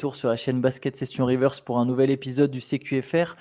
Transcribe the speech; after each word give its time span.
retour 0.00 0.16
sur 0.16 0.30
la 0.30 0.36
chaîne 0.38 0.62
Basket 0.62 0.96
Session 0.96 1.26
Reverse 1.26 1.60
pour 1.60 1.78
un 1.78 1.84
nouvel 1.84 2.10
épisode 2.10 2.50
du 2.50 2.60
CQFR. 2.62 3.36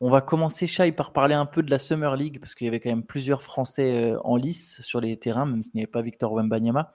On 0.00 0.10
va 0.10 0.20
commencer, 0.20 0.66
Shai, 0.66 0.90
par 0.90 1.12
parler 1.12 1.36
un 1.36 1.46
peu 1.46 1.62
de 1.62 1.70
la 1.70 1.78
Summer 1.78 2.16
League, 2.16 2.40
parce 2.40 2.56
qu'il 2.56 2.64
y 2.64 2.68
avait 2.68 2.80
quand 2.80 2.90
même 2.90 3.04
plusieurs 3.04 3.44
Français 3.44 4.10
euh, 4.14 4.18
en 4.24 4.34
lice 4.34 4.80
sur 4.80 5.00
les 5.00 5.16
terrains, 5.16 5.46
même 5.46 5.62
s'il 5.62 5.76
n'y 5.76 5.82
avait 5.82 5.86
pas 5.86 6.02
Victor 6.02 6.32
Wembanyama. 6.32 6.94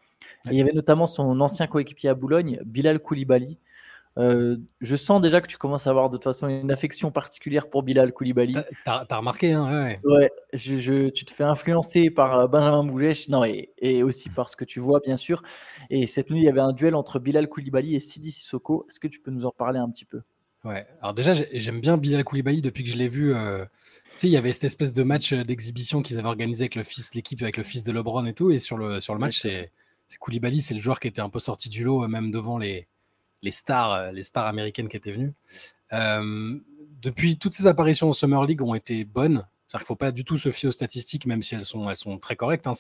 il 0.52 0.58
y 0.58 0.60
avait 0.60 0.74
notamment 0.74 1.08
son 1.08 1.40
ancien 1.40 1.66
coéquipier 1.66 2.10
à 2.10 2.14
Boulogne, 2.14 2.60
Bilal 2.66 3.00
Koulibaly, 3.00 3.58
euh, 4.18 4.58
je 4.80 4.96
sens 4.96 5.20
déjà 5.20 5.42
que 5.42 5.48
tu 5.48 5.58
commences 5.58 5.88
à 5.88 5.90
avoir 5.90 6.10
de 6.10 6.16
toute 6.16 6.24
façon 6.24 6.48
une 6.48 6.72
affection 6.72 7.12
particulière 7.12 7.70
pour 7.70 7.84
Bilal 7.84 8.14
Koulibaly. 8.14 8.56
T'as 8.86 9.06
as 9.10 9.18
remarqué, 9.18 9.52
hein 9.52 9.70
Ouais, 9.70 10.00
ouais 10.06 10.32
je, 10.54 11.10
tu 11.10 11.26
te 11.26 11.34
fais 11.34 11.44
influencer 11.44 12.10
par 12.10 12.40
euh, 12.40 12.48
Benjamin 12.48 12.86
Boulech, 12.86 13.28
non, 13.28 13.44
et, 13.44 13.74
et, 13.80 14.04
aussi 14.04 14.30
par 14.30 14.50
ce 14.50 14.56
que 14.56 14.64
tu 14.64 14.80
vois, 14.80 15.02
bien 15.02 15.18
sûr. 15.18 15.44
Et 15.90 16.08
cette 16.08 16.30
nuit, 16.30 16.40
il 16.40 16.46
y 16.46 16.50
avait 16.50 16.62
un 16.62 16.72
duel 16.72 16.96
entre 16.96 17.20
Bilal 17.20 17.50
Koulibaly 17.50 17.96
et 17.96 18.00
Sidi 18.00 18.32
Sissoko. 18.32 18.86
Est-ce 18.90 19.00
que 19.00 19.08
tu 19.08 19.20
peux 19.20 19.32
nous 19.32 19.46
en 19.46 19.52
parler 19.52 19.80
un 19.80 19.90
petit 19.90 20.06
peu? 20.06 20.22
Ouais, 20.64 20.88
alors 21.02 21.14
déjà, 21.14 21.34
j'aime 21.34 21.82
bien 21.82 21.98
Bilal 21.98 22.24
Koulibaly 22.24 22.62
depuis 22.62 22.84
que 22.84 22.90
je 22.90 22.98
l'ai 22.98 23.10
vu. 23.10 23.36
Euh, 23.36 23.66
tu 23.66 24.12
sais, 24.16 24.28
il 24.28 24.32
y 24.32 24.38
avait 24.38 24.54
cette 24.54 24.64
espèce 24.64 24.94
de 24.94 25.04
match 25.04 25.34
d'exhibition 25.34 26.02
qu'ils 26.02 26.18
avaient 26.18 26.28
organisé 26.28 26.64
avec 26.64 26.76
le 26.76 26.84
fils, 26.84 27.14
l'équipe 27.14 27.42
avec 27.44 27.58
le 27.58 27.64
fils 27.64 27.84
de 27.84 27.92
LeBron 27.92 28.26
et 28.26 28.34
tout. 28.34 28.50
Et 28.50 28.60
sur 28.60 28.78
le, 28.78 29.02
sur 29.02 29.14
le 29.14 29.20
match, 29.20 29.42
c'est 29.42 29.72
Koulibaly, 30.20 30.62
c'est 30.62 30.74
le 30.74 30.80
joueur 30.80 31.02
qui 31.02 31.10
était 31.10 31.22
un 31.22 31.30
peu 31.30 31.40
sorti 31.40 31.70
du 31.70 31.84
lot, 31.84 32.08
même 32.08 32.32
devant 32.32 32.58
les 32.58 32.88
les 33.46 33.52
stars, 33.52 33.94
euh, 33.94 34.12
les 34.12 34.24
stars 34.24 34.48
américaines 34.48 34.90
qui 34.90 34.98
étaient 34.98 35.12
venues. 35.12 35.34
Euh, 35.94 36.60
depuis, 37.02 37.38
toutes 37.38 37.54
ces 37.54 37.68
apparitions 37.68 38.10
en 38.10 38.14
Summer 38.14 38.44
League 38.44 38.62
ont 38.62 38.74
été 38.74 39.06
bonnes. 39.06 39.48
Il 39.74 39.80
ne 39.80 39.86
faut 39.86 39.96
pas 39.96 40.12
du 40.12 40.26
tout 40.26 40.38
se 40.38 40.52
fier 40.52 40.70
aux 40.70 40.72
statistiques, 40.72 41.26
même 41.26 41.44
si 41.44 41.54
elles 41.54 41.62
sont, 41.62 42.18
très 42.20 42.36
correctes. 42.36 42.66
Hein. 42.66 42.74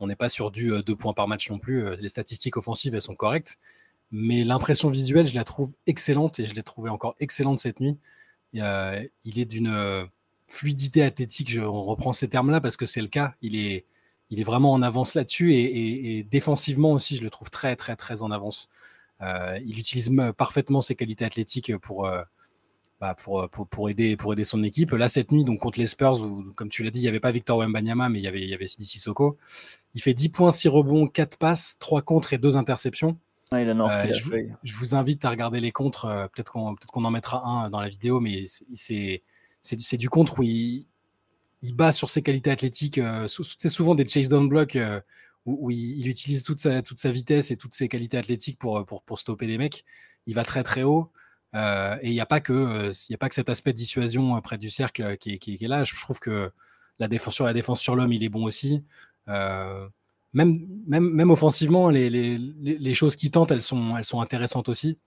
On 0.00 0.06
n'est 0.06 0.16
pas 0.16 0.28
sur 0.28 0.50
du 0.50 0.68
2 0.68 0.76
euh, 0.76 0.96
points 0.96 1.12
par 1.12 1.28
match 1.28 1.50
non 1.50 1.58
plus. 1.58 1.96
Les 1.96 2.08
statistiques 2.08 2.56
offensives, 2.56 2.94
elles 2.94 3.02
sont 3.02 3.16
correctes. 3.16 3.58
Mais 4.10 4.44
l'impression 4.44 4.90
visuelle, 4.90 5.26
je 5.26 5.34
la 5.34 5.44
trouve 5.44 5.72
excellente 5.86 6.38
et 6.38 6.44
je 6.44 6.54
l'ai 6.54 6.62
trouvée 6.62 6.90
encore 6.90 7.16
excellente 7.18 7.58
cette 7.58 7.80
nuit. 7.80 7.98
il 8.52 9.38
est 9.38 9.46
d'une 9.46 10.08
fluidité 10.46 11.02
athlétique, 11.02 11.50
je, 11.50 11.62
on 11.62 11.82
reprend 11.82 12.12
ces 12.12 12.28
termes-là 12.28 12.60
parce 12.60 12.76
que 12.76 12.86
c'est 12.86 13.00
le 13.00 13.08
cas. 13.08 13.34
Il 13.40 13.56
est, 13.56 13.86
il 14.30 14.40
est 14.40 14.44
vraiment 14.44 14.72
en 14.72 14.82
avance 14.82 15.14
là-dessus 15.14 15.54
et, 15.54 16.18
et, 16.18 16.22
défensivement 16.22 16.92
aussi, 16.92 17.16
je 17.16 17.24
le 17.24 17.30
trouve 17.30 17.50
très, 17.50 17.74
très, 17.74 17.96
très 17.96 18.22
en 18.22 18.30
avance. 18.30 18.68
Euh, 19.24 19.58
il 19.64 19.78
utilise 19.78 20.12
parfaitement 20.36 20.80
ses 20.80 20.94
qualités 20.94 21.24
athlétiques 21.24 21.76
pour, 21.78 22.06
euh, 22.06 22.22
bah, 23.00 23.14
pour, 23.14 23.48
pour, 23.48 23.66
pour, 23.66 23.88
aider, 23.88 24.16
pour 24.16 24.32
aider 24.32 24.44
son 24.44 24.62
équipe. 24.62 24.90
Là, 24.92 25.08
cette 25.08 25.32
nuit, 25.32 25.44
donc 25.44 25.60
contre 25.60 25.78
les 25.78 25.86
Spurs, 25.86 26.20
où, 26.20 26.42
comme 26.54 26.68
tu 26.68 26.82
l'as 26.82 26.90
dit, 26.90 27.00
il 27.00 27.02
n'y 27.04 27.08
avait 27.08 27.20
pas 27.20 27.30
Victor 27.30 27.58
Wembanyama, 27.58 28.08
mais 28.08 28.18
il 28.18 28.24
y 28.24 28.28
avait, 28.28 28.42
il 28.42 28.48
y 28.48 28.54
avait 28.54 28.66
Sidi 28.66 28.84
Sissoko. 28.86 29.38
Il 29.94 30.02
fait 30.02 30.14
10 30.14 30.28
points, 30.30 30.50
6 30.50 30.68
rebonds, 30.68 31.06
4 31.06 31.38
passes, 31.38 31.78
3 31.78 32.02
contres 32.02 32.32
et 32.32 32.38
2 32.38 32.56
interceptions. 32.56 33.16
Ah, 33.50 33.56
euh, 33.58 34.12
je, 34.12 34.24
vous, 34.24 34.32
je, 34.64 34.76
vous 34.76 34.94
invite 34.96 35.24
à 35.24 35.30
regarder 35.30 35.60
les 35.60 35.70
contres. 35.70 36.06
Peut-être 36.32 36.50
qu'on 36.50 36.74
peut 36.74 36.86
qu'on 36.92 37.04
en 37.04 37.10
mettra 37.10 37.44
un 37.46 37.70
dans 37.70 37.80
la 37.80 37.88
vidéo, 37.88 38.18
mais 38.18 38.46
c'est 38.74 39.22
du 39.96 40.08
contre 40.08 40.40
où 40.40 40.42
il, 40.42 40.86
il 41.62 41.74
bat 41.74 41.92
sur 41.92 42.10
ses 42.10 42.22
qualités 42.22 42.50
athlétiques. 42.50 43.00
c'est 43.26 43.68
souvent 43.68 43.94
des 43.94 44.08
chase 44.08 44.28
down 44.28 44.48
blocks 44.48 44.76
où, 45.46 45.70
il, 45.70 46.08
utilise 46.08 46.42
toute 46.42 46.60
sa, 46.60 47.10
vitesse 47.12 47.50
et 47.50 47.56
toutes 47.56 47.74
ses 47.74 47.88
qualités 47.88 48.16
athlétiques 48.16 48.58
pour, 48.58 49.02
stopper 49.18 49.46
les 49.46 49.58
mecs. 49.58 49.84
Il 50.26 50.34
va 50.34 50.44
très 50.44 50.62
très 50.62 50.82
haut. 50.82 51.12
Euh, 51.54 51.96
et 52.02 52.08
il 52.08 52.12
n'y 52.12 52.20
a, 52.20 52.26
pas 52.26 52.40
que, 52.40 52.52
euh, 52.52 52.92
a 53.12 53.16
pas 53.16 53.28
que 53.28 53.34
cet 53.34 53.48
aspect 53.48 53.72
de 53.72 53.78
dissuasion 53.78 54.40
près 54.40 54.58
du 54.58 54.70
cercle 54.70 55.16
qui, 55.18 55.38
qui, 55.38 55.58
est 55.60 55.68
là. 55.68 55.84
Je 55.84 55.94
trouve 55.94 56.18
que 56.18 56.50
la 56.98 57.08
défense 57.08 57.34
sur 57.34 57.44
la 57.44 57.52
défense 57.52 57.80
sur 57.80 57.94
l'homme, 57.94 58.12
il 58.12 58.24
est 58.24 58.28
bon 58.28 58.44
aussi. 58.44 58.82
Euh, 59.28 59.86
même, 60.32 61.30
offensivement, 61.30 61.90
les, 61.90 62.94
choses 62.94 63.14
qui 63.14 63.30
tentent, 63.30 63.52
elles 63.52 63.62
sont, 63.62 63.94
intéressantes 64.20 64.68
aussi. 64.68 64.98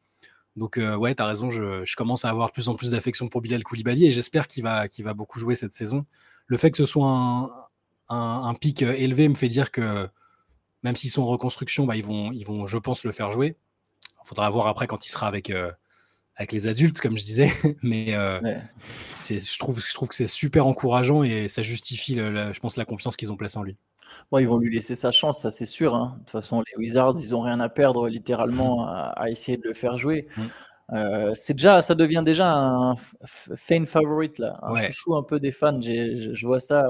Donc, 0.55 0.79
ouais, 0.79 1.13
tu 1.15 1.21
as 1.21 1.25
raison, 1.25 1.49
je, 1.49 1.95
commence 1.95 2.23
à 2.23 2.29
avoir 2.29 2.51
plus 2.53 2.69
en 2.69 2.75
plus 2.75 2.91
d'affection 2.91 3.27
pour 3.27 3.41
Bilal 3.41 3.63
Koulibaly 3.63 4.05
et 4.05 4.11
j'espère 4.13 4.47
qu'il 4.47 4.63
va, 4.63 4.87
qu'il 4.87 5.03
va 5.03 5.13
beaucoup 5.13 5.39
jouer 5.39 5.55
cette 5.55 5.73
saison. 5.73 6.05
Le 6.45 6.55
fait 6.55 6.71
que 6.71 6.77
ce 6.77 6.85
soit 6.85 7.09
un, 7.09 7.67
un 8.07 8.53
pic 8.53 8.83
élevé 8.83 9.27
me 9.27 9.35
fait 9.35 9.49
dire 9.49 9.69
que 9.69 10.07
même 10.87 10.95
s'ils 10.95 11.11
sont 11.11 11.21
en 11.21 11.25
reconstruction, 11.25 11.85
bah, 11.85 11.95
ils, 11.95 12.03
vont, 12.03 12.31
ils 12.31 12.45
vont, 12.45 12.65
je 12.65 12.77
pense, 12.77 13.03
le 13.03 13.11
faire 13.11 13.29
jouer. 13.29 13.57
Il 14.23 14.27
faudra 14.27 14.49
voir 14.49 14.67
après 14.67 14.87
quand 14.87 15.05
il 15.05 15.09
sera 15.09 15.27
avec, 15.27 15.49
euh, 15.49 15.71
avec 16.35 16.51
les 16.51 16.67
adultes, 16.67 16.99
comme 16.99 17.17
je 17.17 17.25
disais. 17.25 17.51
Mais 17.83 18.15
euh, 18.15 18.39
je, 19.21 19.59
trouve, 19.59 19.81
je 19.81 19.93
trouve 19.93 20.09
que 20.09 20.15
c'est 20.15 20.27
super 20.27 20.65
encourageant 20.65 21.23
et 21.23 21.47
ça 21.47 21.61
justifie, 21.61 22.15
je 22.15 22.59
pense, 22.59 22.77
la 22.77 22.85
confiance 22.85 23.15
qu'ils 23.17 23.31
ont 23.31 23.37
placée 23.37 23.57
en 23.57 23.63
lui. 23.63 23.77
Bon, 24.31 24.39
ils 24.39 24.47
vont 24.47 24.57
lui 24.57 24.73
laisser 24.73 24.95
sa 24.95 25.11
chance, 25.11 25.41
ça 25.41 25.51
c'est 25.51 25.65
sûr. 25.65 25.93
Hein. 25.93 26.15
De 26.15 26.19
toute 26.19 26.31
façon, 26.31 26.61
les 26.61 26.77
Wizards, 26.77 27.15
ils 27.21 27.31
n'ont 27.31 27.41
rien 27.41 27.59
à 27.59 27.69
perdre 27.69 28.09
littéralement 28.09 28.87
à, 28.87 29.29
essayer 29.29 29.57
de 29.57 29.67
le 29.67 29.73
faire 29.73 29.97
jouer. 29.97 30.27
Mm. 30.35 30.43
Euh, 30.93 31.31
c'est 31.35 31.53
déjà, 31.53 31.81
ça 31.81 31.95
devient 31.95 32.23
déjà 32.25 32.49
un 32.49 32.95
fan 33.25 33.85
favorite 33.85 34.39
là, 34.39 34.57
un 34.63 34.81
chouchou 34.87 35.15
un 35.15 35.23
peu 35.23 35.39
des 35.39 35.51
fans. 35.51 35.79
Je 35.81 36.45
vois 36.45 36.61
ça. 36.61 36.85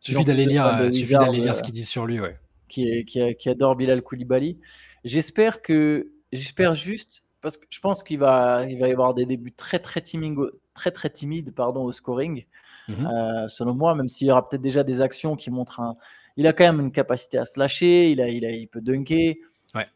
Suffit 0.00 0.24
d'aller 0.24 0.46
lire, 0.46 0.92
suffit 0.92 1.14
d'aller 1.14 1.38
lire 1.38 1.54
ce 1.56 1.62
qu'ils 1.62 1.72
disent 1.72 1.88
sur 1.88 2.06
lui, 2.06 2.20
ouais 2.20 2.38
qui, 2.68 3.04
qui, 3.04 3.48
adore 3.48 3.76
Bilal 3.76 4.02
Koulibaly. 4.02 4.58
J'espère 5.04 5.62
que, 5.62 6.10
j'espère 6.32 6.74
juste, 6.74 7.22
parce 7.40 7.56
que 7.56 7.66
je 7.70 7.80
pense 7.80 8.02
qu'il 8.02 8.18
va, 8.18 8.64
il 8.68 8.78
va 8.78 8.88
y 8.88 8.92
avoir 8.92 9.14
des 9.14 9.26
débuts 9.26 9.52
très 9.52 9.78
très 9.78 10.00
timides, 10.00 10.36
très 10.74 10.90
très 10.90 11.10
timides, 11.10 11.54
pardon, 11.54 11.84
au 11.84 11.92
scoring. 11.92 12.44
Mhm. 12.88 13.06
Euh, 13.06 13.48
selon 13.48 13.74
moi, 13.74 13.94
même 13.94 14.08
s'il 14.08 14.28
y 14.28 14.30
aura 14.30 14.48
peut-être 14.48 14.62
déjà 14.62 14.82
des 14.82 15.00
actions 15.00 15.36
qui 15.36 15.50
montrent 15.50 15.80
un, 15.80 15.96
il 16.36 16.46
a 16.46 16.52
quand 16.52 16.64
même 16.64 16.80
une 16.80 16.92
capacité 16.92 17.38
à 17.38 17.44
se 17.44 17.58
lâcher, 17.58 18.10
il 18.10 18.20
a, 18.20 18.28
il 18.28 18.44
a, 18.44 18.50
il 18.50 18.68
peut 18.68 18.80
dunker. 18.80 19.36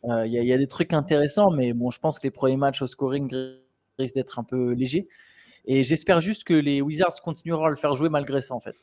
Euh, 0.04 0.26
il, 0.26 0.32
y 0.32 0.38
a, 0.38 0.42
il, 0.42 0.46
y 0.46 0.52
a, 0.52 0.58
des 0.58 0.66
trucs 0.66 0.92
intéressants, 0.92 1.50
mais 1.50 1.72
bon, 1.72 1.90
je 1.90 1.98
pense 1.98 2.18
que 2.18 2.24
les 2.24 2.30
premiers 2.30 2.58
matchs 2.58 2.82
au 2.82 2.86
scoring 2.86 3.30
risquent 3.98 4.14
d'être 4.14 4.38
un 4.38 4.44
peu 4.44 4.72
légers. 4.72 5.08
Et 5.64 5.82
j'espère 5.84 6.20
juste 6.20 6.44
que 6.44 6.54
les 6.54 6.82
Wizards 6.82 7.20
continueront 7.22 7.64
à 7.64 7.70
le 7.70 7.76
faire 7.76 7.94
jouer 7.94 8.08
malgré 8.08 8.40
ça, 8.40 8.54
en 8.54 8.60
fait. 8.60 8.76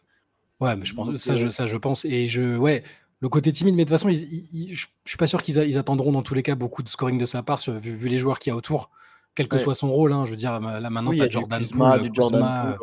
Ouais, 0.59 0.75
mais 0.75 0.85
je 0.85 0.95
pense, 0.95 1.15
ça, 1.17 1.35
je, 1.35 1.49
ça, 1.49 1.65
je 1.65 1.77
pense. 1.77 2.03
Et 2.05 2.27
je, 2.27 2.57
ouais, 2.57 2.83
le 3.19 3.29
côté 3.29 3.51
timide, 3.51 3.75
mais 3.75 3.85
de 3.85 3.89
toute 3.89 3.97
façon, 3.97 4.09
je 4.09 4.25
ne 4.25 4.75
suis 5.05 5.17
pas 5.17 5.27
sûr 5.27 5.41
qu'ils 5.41 5.77
attendront 5.77 6.11
dans 6.11 6.21
tous 6.21 6.35
les 6.35 6.43
cas 6.43 6.55
beaucoup 6.55 6.83
de 6.83 6.89
scoring 6.89 7.17
de 7.17 7.25
sa 7.25 7.41
part, 7.41 7.59
vu, 7.67 8.07
les 8.07 8.17
joueurs 8.17 8.37
qu'il 8.37 8.51
y 8.51 8.53
a 8.53 8.55
autour, 8.55 8.91
quel 9.33 9.47
que 9.47 9.57
soit 9.57 9.73
son 9.73 9.91
rôle. 9.91 10.13
Hein, 10.13 10.25
je 10.25 10.31
veux 10.31 10.37
dire, 10.37 10.59
là 10.59 10.89
maintenant, 10.89 11.13
tu 11.13 11.21
as 11.21 11.29
Jordan 11.29 11.65
Poole, 11.67 12.11
Kuzma, 12.11 12.77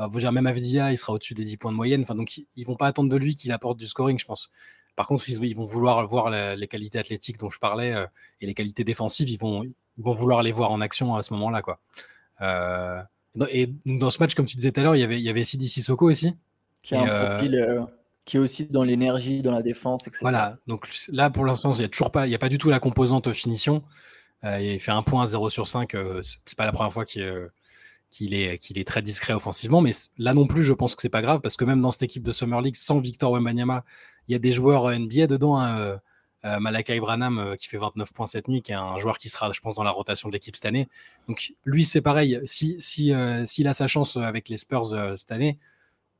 euh, 0.00 0.08
dire, 0.08 0.32
même 0.32 0.46
Avdia, 0.46 0.92
il 0.92 0.98
sera 0.98 1.12
au-dessus 1.12 1.34
des 1.34 1.44
10 1.44 1.56
points 1.56 1.70
de 1.70 1.76
moyenne. 1.76 2.02
Enfin, 2.02 2.16
donc, 2.16 2.40
ils 2.56 2.64
vont 2.64 2.76
pas 2.76 2.86
attendre 2.86 3.08
de 3.08 3.16
lui 3.16 3.34
qu'il 3.34 3.52
apporte 3.52 3.78
du 3.78 3.86
scoring, 3.86 4.18
je 4.18 4.24
pense. 4.24 4.50
Par 4.96 5.06
contre, 5.06 5.28
ils, 5.28 5.54
vont 5.54 5.66
vouloir 5.66 6.06
voir 6.08 6.30
les 6.30 6.66
qualités 6.66 6.98
athlétiques 6.98 7.38
dont 7.38 7.50
je 7.50 7.58
parlais 7.58 7.94
euh, 7.94 8.06
et 8.40 8.46
les 8.46 8.54
qualités 8.54 8.82
défensives, 8.82 9.28
ils 9.28 9.38
vont, 9.38 9.62
ils 9.62 9.74
vont 9.98 10.14
vouloir 10.14 10.42
les 10.42 10.52
voir 10.52 10.72
en 10.72 10.80
action 10.80 11.14
à 11.14 11.22
ce 11.22 11.32
moment-là. 11.34 11.62
quoi. 11.62 11.78
Euh, 12.40 13.02
et 13.50 13.70
dans 13.84 14.10
ce 14.10 14.18
match, 14.20 14.34
comme 14.34 14.46
tu 14.46 14.56
disais 14.56 14.72
tout 14.72 14.80
à 14.80 14.82
l'heure, 14.82 14.96
il 14.96 15.00
y 15.00 15.04
avait, 15.04 15.18
il 15.18 15.24
y 15.24 15.28
avait 15.28 15.44
Sidi 15.44 15.68
Sissoko 15.68 16.10
aussi. 16.10 16.34
Qui 16.82 16.94
a 16.94 17.02
un 17.02 17.36
profil 17.36 17.86
qui 18.26 18.36
est 18.36 18.40
aussi 18.40 18.66
dans 18.66 18.82
l'énergie, 18.82 19.40
dans 19.40 19.52
la 19.52 19.62
défense, 19.62 20.06
etc. 20.08 20.18
Voilà, 20.20 20.58
donc 20.66 20.86
là 21.08 21.30
pour 21.30 21.46
l'instant, 21.46 21.72
il 21.72 21.78
n'y 21.78 21.84
a 21.84 21.88
toujours 21.88 22.10
pas, 22.10 22.26
il 22.26 22.30
y 22.30 22.34
a 22.34 22.38
pas 22.38 22.48
du 22.48 22.58
tout 22.58 22.68
la 22.68 22.80
composante 22.80 23.32
finition. 23.32 23.84
Euh, 24.44 24.60
il 24.60 24.80
fait 24.80 24.90
un 24.90 25.02
point 25.02 25.22
à 25.22 25.26
0 25.26 25.48
sur 25.48 25.66
5, 25.66 25.94
euh, 25.94 26.20
c'est 26.22 26.58
pas 26.58 26.66
la 26.66 26.72
première 26.72 26.92
fois 26.92 27.04
euh, 27.16 27.48
qu'il 28.10 28.34
est, 28.34 28.58
qu'il 28.58 28.78
est 28.78 28.86
très 28.86 29.00
discret 29.00 29.32
offensivement, 29.32 29.80
mais 29.80 29.92
là 30.18 30.34
non 30.34 30.46
plus, 30.46 30.64
je 30.64 30.72
pense 30.72 30.96
que 30.96 31.02
c'est 31.02 31.08
pas 31.08 31.22
grave 31.22 31.40
parce 31.40 31.56
que 31.56 31.64
même 31.64 31.80
dans 31.80 31.92
cette 31.92 32.02
équipe 32.02 32.24
de 32.24 32.32
Summer 32.32 32.60
League, 32.60 32.76
sans 32.76 32.98
Victor 32.98 33.32
Wembanyama, 33.32 33.84
il 34.28 34.32
y 34.32 34.34
a 34.34 34.40
des 34.40 34.52
joueurs 34.52 34.90
NBA 34.90 35.28
dedans. 35.28 35.58
Hein, 35.58 36.00
Malakai 36.60 37.00
Branham 37.00 37.56
qui 37.58 37.66
fait 37.66 37.76
29 37.76 38.12
points 38.12 38.26
cette 38.26 38.46
nuit, 38.46 38.62
qui 38.62 38.70
est 38.70 38.76
un 38.76 38.98
joueur 38.98 39.18
qui 39.18 39.28
sera, 39.28 39.50
je 39.50 39.58
pense, 39.58 39.74
dans 39.74 39.82
la 39.82 39.90
rotation 39.90 40.28
de 40.28 40.32
l'équipe 40.32 40.54
cette 40.54 40.66
année. 40.66 40.86
Donc 41.26 41.52
lui, 41.64 41.84
c'est 41.84 42.02
pareil. 42.02 42.40
Si, 42.44 42.80
s'il 42.80 43.12
a 43.68 43.74
sa 43.74 43.88
chance 43.88 44.16
avec 44.16 44.48
les 44.48 44.56
Spurs 44.56 44.86
cette 45.16 45.32
année, 45.32 45.58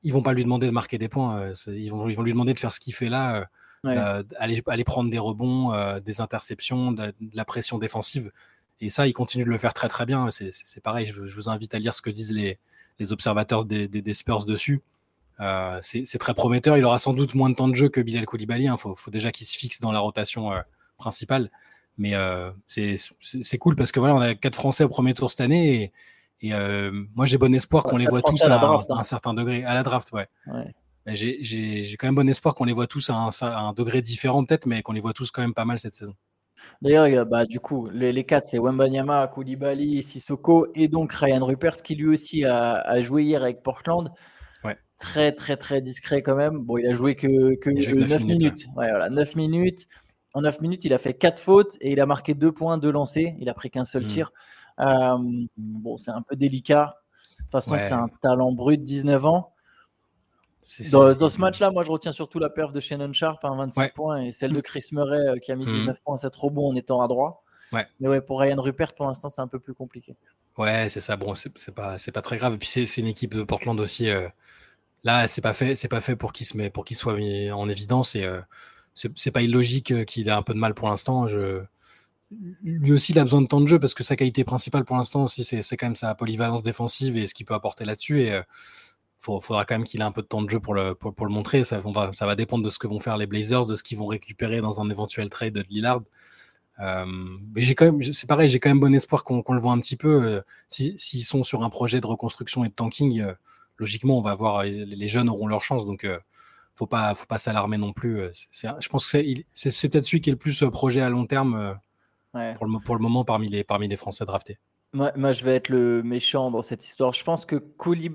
ils 0.02 0.12
vont 0.12 0.22
pas 0.22 0.32
lui 0.32 0.44
demander 0.44 0.66
de 0.66 0.72
marquer 0.72 0.98
des 0.98 1.08
points. 1.08 1.38
Euh, 1.38 1.54
ils, 1.66 1.90
vont, 1.90 2.08
ils 2.08 2.16
vont 2.16 2.22
lui 2.22 2.32
demander 2.32 2.54
de 2.54 2.60
faire 2.60 2.72
ce 2.72 2.80
qu'il 2.80 2.94
fait 2.94 3.08
là, 3.08 3.48
euh, 3.84 3.88
euh, 3.90 4.22
aller, 4.38 4.62
aller, 4.66 4.84
prendre 4.84 5.10
des 5.10 5.18
rebonds, 5.18 5.72
des 6.00 6.20
interceptions, 6.20 6.92
de, 6.92 7.12
la 7.32 7.44
pression 7.44 7.78
défensive. 7.78 8.30
Et 8.80 8.90
ça, 8.90 9.06
il 9.06 9.12
continue 9.12 9.44
de 9.44 9.48
le 9.48 9.58
faire 9.58 9.74
très 9.74 9.88
très 9.88 10.06
bien. 10.06 10.28
C'est 10.30 10.82
pareil, 10.82 11.06
je, 11.06 11.34
vous 11.34 11.48
invite 11.48 11.74
à 11.74 11.78
lire 11.78 11.94
ce 11.94 12.02
que 12.02 12.10
disent 12.10 12.32
les, 12.32 12.58
les 12.98 13.12
observateurs 13.12 13.64
des, 13.64 13.88
des, 13.88 14.14
Spurs 14.14 14.44
dessus. 14.44 14.82
c'est 15.82 16.18
très 16.18 16.34
prometteur. 16.34 16.76
Il 16.76 16.84
aura 16.84 16.98
sans 16.98 17.14
doute 17.14 17.34
moins 17.34 17.50
de 17.50 17.54
temps 17.54 17.68
de 17.68 17.74
jeu 17.74 17.88
que 17.88 18.00
Bilal 18.00 18.26
Koulibaly. 18.26 18.64
Il 18.64 18.68
hein. 18.68 18.76
faut, 18.76 18.94
faut, 18.94 19.10
déjà 19.10 19.30
qu'il 19.30 19.46
se 19.46 19.56
fixe 19.56 19.80
dans 19.80 19.92
la 19.92 20.00
rotation 20.00 20.50
principale. 20.98 21.50
Mais 21.98 22.12
c'est 22.66 23.58
cool 23.58 23.76
parce 23.76 23.92
que 23.92 24.00
voilà, 24.00 24.14
on 24.14 24.20
a 24.20 24.34
quatre 24.34 24.56
Français 24.56 24.84
au 24.84 24.88
premier 24.88 25.14
tour 25.14 25.30
cette 25.30 25.40
année 25.40 25.82
et, 25.82 25.92
et 26.42 26.52
euh, 26.52 26.90
moi, 27.14 27.24
j'ai 27.26 27.38
bon 27.38 27.54
espoir 27.54 27.84
qu'on 27.84 27.96
les 27.96 28.06
voit 28.06 28.22
tous 28.22 28.46
à, 28.46 28.60
un, 28.60 28.80
hein. 28.90 29.02
certain 29.02 29.34
degré. 29.34 29.64
À 29.64 29.74
la 29.74 29.82
draft, 29.82 30.12
ouais. 30.12 30.28
J'ai 31.06 31.96
quand 31.98 32.08
même 32.08 32.14
bon 32.14 32.28
espoir 32.28 32.54
qu'on 32.54 32.64
les 32.64 32.72
voit 32.72 32.86
tous 32.86 33.10
à 33.10 33.30
un, 33.42 33.72
degré 33.72 34.02
différent, 34.02 34.44
peut-être, 34.44 34.66
mais 34.66 34.82
qu'on 34.82 34.92
les 34.92 35.00
voit 35.00 35.12
tous 35.12 35.30
quand 35.30 35.42
même 35.42 35.54
pas 35.54 35.64
mal 35.64 35.78
cette 35.78 35.94
saison. 35.94 36.14
D'ailleurs, 36.82 37.24
bah, 37.26 37.46
du 37.46 37.60
coup, 37.60 37.88
les, 37.90 38.12
les 38.12 38.24
quatre, 38.24 38.46
c'est 38.46 38.58
Wembanyama, 38.58 39.28
Koulibaly, 39.28 40.02
Sissoko 40.02 40.66
et 40.74 40.88
donc 40.88 41.12
Ryan 41.12 41.44
Rupert 41.44 41.76
qui 41.76 41.94
lui 41.94 42.08
aussi 42.08 42.44
a, 42.44 43.00
joué 43.00 43.24
hier 43.24 43.42
avec 43.42 43.62
Portland. 43.62 44.10
Ouais. 44.62 44.76
Très, 44.98 45.32
très, 45.32 45.56
très 45.56 45.80
discret 45.80 46.22
quand 46.22 46.34
même. 46.34 46.58
Bon, 46.58 46.76
il 46.76 46.86
a 46.86 46.92
joué 46.92 47.14
que, 47.14 47.54
que 47.56 47.70
9, 47.70 48.24
minutes. 48.24 48.66
Ouais. 48.76 48.90
voilà, 48.90 49.08
9 49.08 49.36
minutes. 49.36 49.86
En 50.34 50.42
9 50.42 50.60
minutes, 50.60 50.84
il 50.84 50.92
a 50.92 50.98
fait 50.98 51.14
4 51.14 51.40
fautes 51.40 51.76
et 51.80 51.92
il 51.92 52.00
a 52.00 52.04
marqué 52.04 52.34
2 52.34 52.52
points, 52.52 52.76
2 52.76 52.90
lancés. 52.90 53.34
Il 53.38 53.48
a 53.48 53.54
pris 53.54 53.70
qu'un 53.70 53.86
seul 53.86 54.04
hmm. 54.04 54.08
tir. 54.08 54.32
Euh, 54.80 55.46
bon, 55.56 55.96
c'est 55.96 56.10
un 56.10 56.22
peu 56.22 56.36
délicat. 56.36 57.00
De 57.38 57.42
toute 57.42 57.52
façon, 57.52 57.76
c'est 57.78 57.92
un 57.92 58.08
talent 58.20 58.52
brut, 58.52 58.82
19 58.82 59.24
ans. 59.24 59.52
Dans, 60.90 61.28
ce 61.28 61.38
match-là, 61.38 61.70
moi, 61.70 61.84
je 61.84 61.90
retiens 61.90 62.12
surtout 62.12 62.38
la 62.38 62.50
perf 62.50 62.72
de 62.72 62.80
Shannon 62.80 63.12
Sharp, 63.12 63.44
à 63.44 63.50
26 63.50 63.92
points, 63.94 64.22
et 64.22 64.32
celle 64.32 64.52
de 64.52 64.60
Chris 64.60 64.86
Murray, 64.92 65.18
euh, 65.18 65.38
qui 65.38 65.52
a 65.52 65.56
mis 65.56 65.64
19 65.64 65.96
hmm. 65.96 66.00
points, 66.04 66.16
c'est 66.16 66.30
trop 66.30 66.50
bon 66.50 66.70
en 66.72 66.74
étant 66.74 67.00
à 67.02 67.08
droit. 67.08 67.44
Ouais. 67.72 67.86
Mais 68.00 68.08
ouais, 68.08 68.20
pour 68.20 68.40
Ryan 68.40 68.60
Rupert, 68.60 68.94
pour 68.94 69.06
l'instant, 69.06 69.28
c'est 69.28 69.40
un 69.40 69.46
peu 69.46 69.58
plus 69.58 69.74
compliqué. 69.74 70.16
Ouais, 70.58 70.88
c'est 70.88 71.00
ça. 71.00 71.16
Bon, 71.16 71.34
c'est 71.34 71.50
pas, 71.74 71.96
pas 72.12 72.20
très 72.20 72.36
grave. 72.36 72.54
Et 72.54 72.58
puis, 72.58 72.68
c'est 72.68 73.00
une 73.00 73.06
équipe 73.06 73.34
de 73.34 73.42
Portland 73.42 73.78
aussi. 73.78 74.08
Euh, 74.08 74.28
là, 75.04 75.28
c'est 75.28 75.40
pas 75.40 75.52
fait, 75.52 75.76
c'est 75.76 75.88
pas 75.88 76.00
fait 76.00 76.16
pour 76.16 76.32
qu'il 76.32 76.46
se 76.46 76.56
met, 76.56 76.70
pour 76.70 76.84
qu'il 76.84 76.96
soit 76.96 77.14
mis 77.14 77.50
en 77.50 77.68
évidence. 77.68 78.14
Et 78.14 78.24
euh, 78.24 78.40
c'est 78.94 79.30
pas 79.30 79.42
illogique 79.42 80.04
qu'il 80.06 80.28
ait 80.28 80.32
un 80.32 80.42
peu 80.42 80.54
de 80.54 80.58
mal 80.58 80.74
pour 80.74 80.88
l'instant. 80.88 81.26
Je... 81.26 81.62
Lui 82.62 82.92
aussi, 82.92 83.12
il 83.12 83.18
a 83.18 83.22
besoin 83.22 83.42
de 83.42 83.46
temps 83.46 83.60
de 83.60 83.66
jeu 83.66 83.78
parce 83.78 83.94
que 83.94 84.02
sa 84.02 84.16
qualité 84.16 84.42
principale 84.44 84.84
pour 84.84 84.96
l'instant 84.96 85.24
aussi, 85.24 85.44
c'est 85.44 85.76
quand 85.76 85.86
même 85.86 85.96
sa 85.96 86.14
polyvalence 86.14 86.62
défensive 86.62 87.16
et 87.16 87.28
ce 87.28 87.34
qu'il 87.34 87.46
peut 87.46 87.54
apporter 87.54 87.84
là-dessus. 87.84 88.22
Et 88.22 88.40
il 89.28 89.42
faudra 89.42 89.64
quand 89.64 89.74
même 89.74 89.84
qu'il 89.84 90.00
ait 90.00 90.04
un 90.04 90.12
peu 90.12 90.22
de 90.22 90.26
temps 90.26 90.42
de 90.42 90.50
jeu 90.50 90.60
pour 90.60 90.74
le, 90.74 90.96
montrer. 91.28 91.64
Ça, 91.64 91.80
va, 91.80 92.34
dépendre 92.36 92.64
de 92.64 92.70
ce 92.70 92.78
que 92.78 92.86
vont 92.86 93.00
faire 93.00 93.16
les 93.16 93.26
Blazers, 93.26 93.66
de 93.66 93.74
ce 93.74 93.82
qu'ils 93.82 93.98
vont 93.98 94.06
récupérer 94.06 94.60
dans 94.60 94.80
un 94.80 94.90
éventuel 94.90 95.30
trade 95.30 95.54
de 95.54 95.64
Lillard. 95.68 96.02
Euh, 96.78 97.06
j'ai 97.56 97.74
c'est 98.12 98.28
pareil, 98.28 98.48
j'ai 98.48 98.60
quand 98.60 98.68
même 98.68 98.80
bon 98.80 98.94
espoir 98.94 99.24
qu'on 99.24 99.42
le 99.52 99.60
voit 99.60 99.72
un 99.72 99.80
petit 99.80 99.96
peu. 99.96 100.24
Euh, 100.24 100.40
s'ils 100.68 101.24
sont 101.24 101.42
sur 101.42 101.62
un 101.62 101.70
projet 101.70 102.00
de 102.00 102.06
reconstruction 102.06 102.64
et 102.64 102.68
de 102.68 102.74
tanking, 102.74 103.20
euh, 103.20 103.32
logiquement, 103.78 104.18
on 104.18 104.22
va 104.22 104.34
voir 104.34 104.62
les 104.64 105.08
jeunes 105.08 105.28
auront 105.28 105.46
leur 105.46 105.64
chance. 105.64 105.86
Donc, 105.86 106.06
faut 106.74 106.86
pas, 106.86 107.14
faut 107.14 107.26
pas 107.26 107.38
s'alarmer 107.38 107.78
non 107.78 107.92
plus. 107.92 108.20
je 108.52 108.88
pense 108.88 109.10
que 109.10 109.22
c'est 109.54 109.88
peut-être 109.88 110.04
celui 110.04 110.20
qui 110.20 110.30
est 110.30 110.32
le 110.34 110.38
plus 110.38 110.64
projet 110.70 111.00
à 111.00 111.08
long 111.08 111.26
terme 111.26 111.78
pour, 112.56 112.66
le, 112.66 112.78
pour 112.84 112.96
le 112.96 113.02
moment 113.02 113.24
parmi 113.24 113.48
les, 113.48 113.64
parmi 113.64 113.88
les 113.88 113.96
Français 113.96 114.24
draftés. 114.24 114.58
Moi, 114.92 115.32
je 115.32 115.44
vais 115.44 115.56
être 115.56 115.68
le 115.68 116.02
méchant 116.02 116.50
dans 116.50 116.62
cette 116.62 116.84
histoire. 116.86 117.12
Je 117.12 117.22
pense 117.22 117.44
que 117.44 117.62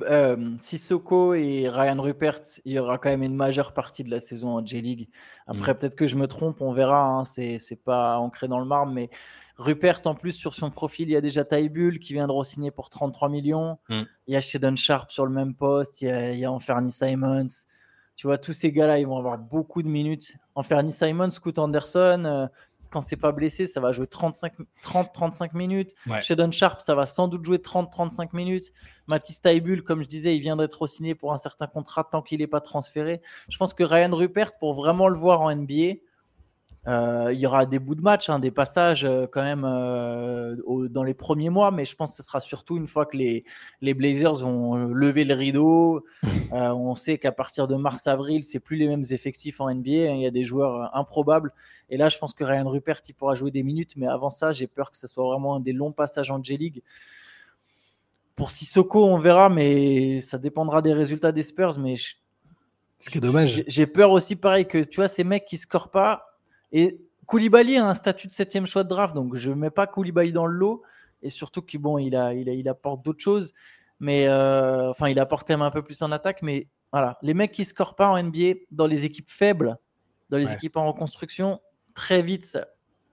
euh, 0.10 0.58
Sissoko 0.58 1.36
et 1.36 1.70
Ryan 1.70 2.02
Rupert, 2.02 2.40
il 2.66 2.72
y 2.74 2.80
aura 2.80 2.98
quand 2.98 3.10
même 3.10 3.22
une 3.22 3.36
majeure 3.36 3.74
partie 3.74 4.04
de 4.04 4.10
la 4.10 4.20
saison 4.20 4.58
en 4.58 4.66
J-League. 4.66 5.08
Après, 5.46 5.74
mm. 5.74 5.78
peut-être 5.78 5.96
que 5.96 6.08
je 6.08 6.16
me 6.16 6.26
trompe, 6.26 6.60
on 6.60 6.74
verra. 6.74 7.06
Hein, 7.06 7.26
c'est, 7.26 7.60
pas 7.84 8.18
ancré 8.18 8.48
dans 8.48 8.58
le 8.58 8.66
marbre, 8.66 8.92
mais 8.92 9.12
Rupert, 9.58 10.02
en 10.06 10.16
plus, 10.16 10.32
sur 10.32 10.56
son 10.56 10.72
profil, 10.72 11.10
il 11.10 11.12
y 11.12 11.16
a 11.16 11.22
déjà 11.22 11.46
Taibul 11.46 12.00
qui 12.00 12.14
vient 12.14 12.26
de 12.26 12.32
re-signer 12.32 12.72
pour 12.72 12.90
33 12.90 13.30
millions. 13.30 13.78
Mm. 13.90 14.02
Il 14.26 14.34
y 14.34 14.36
a 14.36 14.42
Shedon 14.42 14.76
Sharp 14.76 15.12
sur 15.12 15.28
le 15.28 15.32
même 15.32 15.54
poste. 15.54 16.02
Il 16.02 16.08
y 16.08 16.12
a, 16.12 16.32
il 16.32 16.40
y 16.40 16.46
a 16.46 16.90
Simons. 16.90 17.46
Tu 18.16 18.28
vois, 18.28 18.38
tous 18.38 18.54
ces 18.54 18.72
gars-là, 18.72 18.98
ils 18.98 19.06
vont 19.06 19.18
avoir 19.18 19.38
beaucoup 19.38 19.84
de 19.84 19.88
minutes. 19.88 20.36
Enferny 20.56 20.92
Simons, 20.92 21.32
Scoot 21.32 21.60
Anderson, 21.60 22.24
euh, 22.26 22.48
quand 22.92 23.02
c'est 23.02 23.18
pas 23.18 23.32
blessé, 23.32 23.66
ça 23.66 23.80
va 23.80 23.92
jouer 23.92 24.06
30-35 24.06 25.56
minutes. 25.56 25.96
Chez 26.22 26.36
Don 26.36 26.52
Sharp, 26.52 26.82
ça 26.82 26.94
va 26.94 27.06
sans 27.06 27.28
doute 27.28 27.46
jouer 27.46 27.58
30-35 27.58 28.30
minutes. 28.34 28.72
Mathis 29.08 29.42
Taibul, 29.42 29.84
comme 29.84 30.04
je 30.04 30.08
disais, 30.08 30.36
il 30.36 30.42
vient 30.42 30.56
d'être 30.58 30.86
signé 30.88 31.16
pour 31.16 31.34
un 31.34 31.38
certain 31.38 31.68
contrat 31.68 32.04
tant 32.04 32.22
qu'il 32.22 32.40
n'est 32.40 32.48
pas 32.48 32.62
transféré. 32.62 33.22
Je 33.50 33.58
pense 33.58 33.74
que 33.74 33.84
Ryan 33.84 34.14
Rupert, 34.14 34.58
pour 34.58 34.74
vraiment 34.74 35.08
le 35.08 35.18
voir 35.18 35.42
en 35.42 35.56
NBA, 35.56 35.96
il 36.88 37.38
y 37.38 37.46
aura 37.46 37.66
des 37.66 37.80
bouts 37.80 37.96
de 37.96 38.02
match, 38.02 38.30
hein, 38.30 38.40
des 38.40 38.50
passages 38.50 39.06
euh, 39.06 39.28
quand 39.32 39.44
même 39.44 39.64
euh, 39.66 40.56
dans 40.90 41.04
les 41.04 41.14
premiers 41.14 41.50
mois, 41.50 41.70
mais 41.72 41.86
je 41.86 41.96
pense 41.96 42.12
que 42.12 42.18
ce 42.18 42.24
sera 42.24 42.42
surtout 42.42 42.78
une 42.78 42.88
fois 42.88 43.06
que 43.06 43.18
les, 43.18 43.46
les 43.82 43.94
Blazers 43.94 44.46
ont 44.46 44.76
levé 44.88 45.24
le 45.24 45.36
rideau. 45.36 46.06
on 46.52 46.96
sait 46.96 47.18
qu'à 47.18 47.32
partir 47.32 47.68
de 47.68 47.76
mars-avril, 47.76 48.44
c'est 48.44 48.60
plus 48.60 48.78
les 48.78 48.88
mêmes 48.88 49.06
effectifs 49.12 49.62
en 49.62 49.74
NBA. 49.74 49.92
Hein, 49.92 50.16
il 50.16 50.22
y 50.22 50.26
a 50.26 50.32
des 50.32 50.44
joueurs 50.44 50.96
improbables. 50.96 51.54
Et 51.90 51.98
là, 51.98 52.10
je 52.10 52.18
pense 52.18 52.34
que 52.34 52.44
Ryan 52.44 52.68
Rupert, 52.68 53.02
il 53.08 53.14
pourra 53.14 53.36
jouer 53.36 53.52
des 53.52 53.64
minutes, 53.64 53.94
mais 53.98 54.08
avant 54.08 54.30
ça, 54.30 54.54
j'ai 54.54 54.68
peur 54.68 54.92
que 54.92 54.98
ce 54.98 55.08
soit 55.08 55.26
vraiment 55.26 55.56
un 55.56 55.60
des 55.60 55.74
longs 55.74 55.92
passages 55.92 56.32
en 56.32 56.42
J-League. 56.42 56.82
Pour 58.36 58.50
Sissoko, 58.50 59.06
on 59.06 59.20
verra, 59.20 59.50
mais 59.50 60.22
ça 60.22 60.38
dépendra 60.38 60.82
des 60.82 60.94
résultats 60.94 61.34
des 61.34 61.44
Spurs. 61.44 61.78
Mais 61.80 61.96
ce 62.98 63.10
qui 63.10 63.18
est 63.18 63.22
dommage. 63.22 63.64
J'ai 63.68 63.86
peur 63.88 64.12
aussi, 64.12 64.36
pareil, 64.36 64.68
que 64.68 64.84
tu 64.84 64.96
vois, 64.98 65.08
ces 65.08 65.24
mecs 65.24 65.46
qui 65.46 65.58
scorent 65.58 65.92
pas, 65.92 66.31
et 66.72 67.00
Koulibaly 67.26 67.78
a 67.78 67.88
un 67.88 67.94
statut 67.94 68.28
de 68.28 68.34
septième 68.34 68.66
choix 68.66 68.84
de 68.84 68.90
draft, 68.90 69.16
donc 69.16 69.36
je 69.36 69.50
ne 69.50 69.56
mets 69.56 69.70
pas 69.70 69.88
Koulibaly 69.88 70.32
dans 70.32 70.46
le 70.46 70.54
lot. 70.54 70.84
Et 71.24 71.30
surtout 71.30 71.62
qu'il 71.62 71.80
bon, 71.80 71.98
il, 71.98 72.16
a, 72.16 72.34
il, 72.34 72.48
il 72.50 72.68
apporte 72.68 73.06
d'autres 73.06 73.22
choses. 73.22 73.54
Mais 74.00 74.28
euh, 74.28 74.90
enfin, 74.90 75.10
il 75.10 75.20
apporte 75.20 75.48
quand 75.48 75.54
même 75.54 75.62
un 75.62 75.72
peu 75.72 75.84
plus 75.84 76.02
en 76.02 76.12
attaque. 76.12 76.42
Mais 76.42 76.68
voilà, 76.92 77.18
les 77.22 77.34
mecs 77.34 77.52
qui 77.52 77.62
ne 77.62 77.68
scorent 77.68 77.96
pas 77.96 78.08
en 78.08 78.22
NBA 78.22 78.54
dans 78.72 78.88
les 78.88 79.06
équipes 79.06 79.30
faibles, 79.30 79.78
dans 80.30 80.38
les 80.38 80.52
équipes 80.52 80.78
en 80.78 80.88
reconstruction, 80.88 81.60
très 81.94 82.22
vite, 82.22 82.46
ça, 82.46 82.62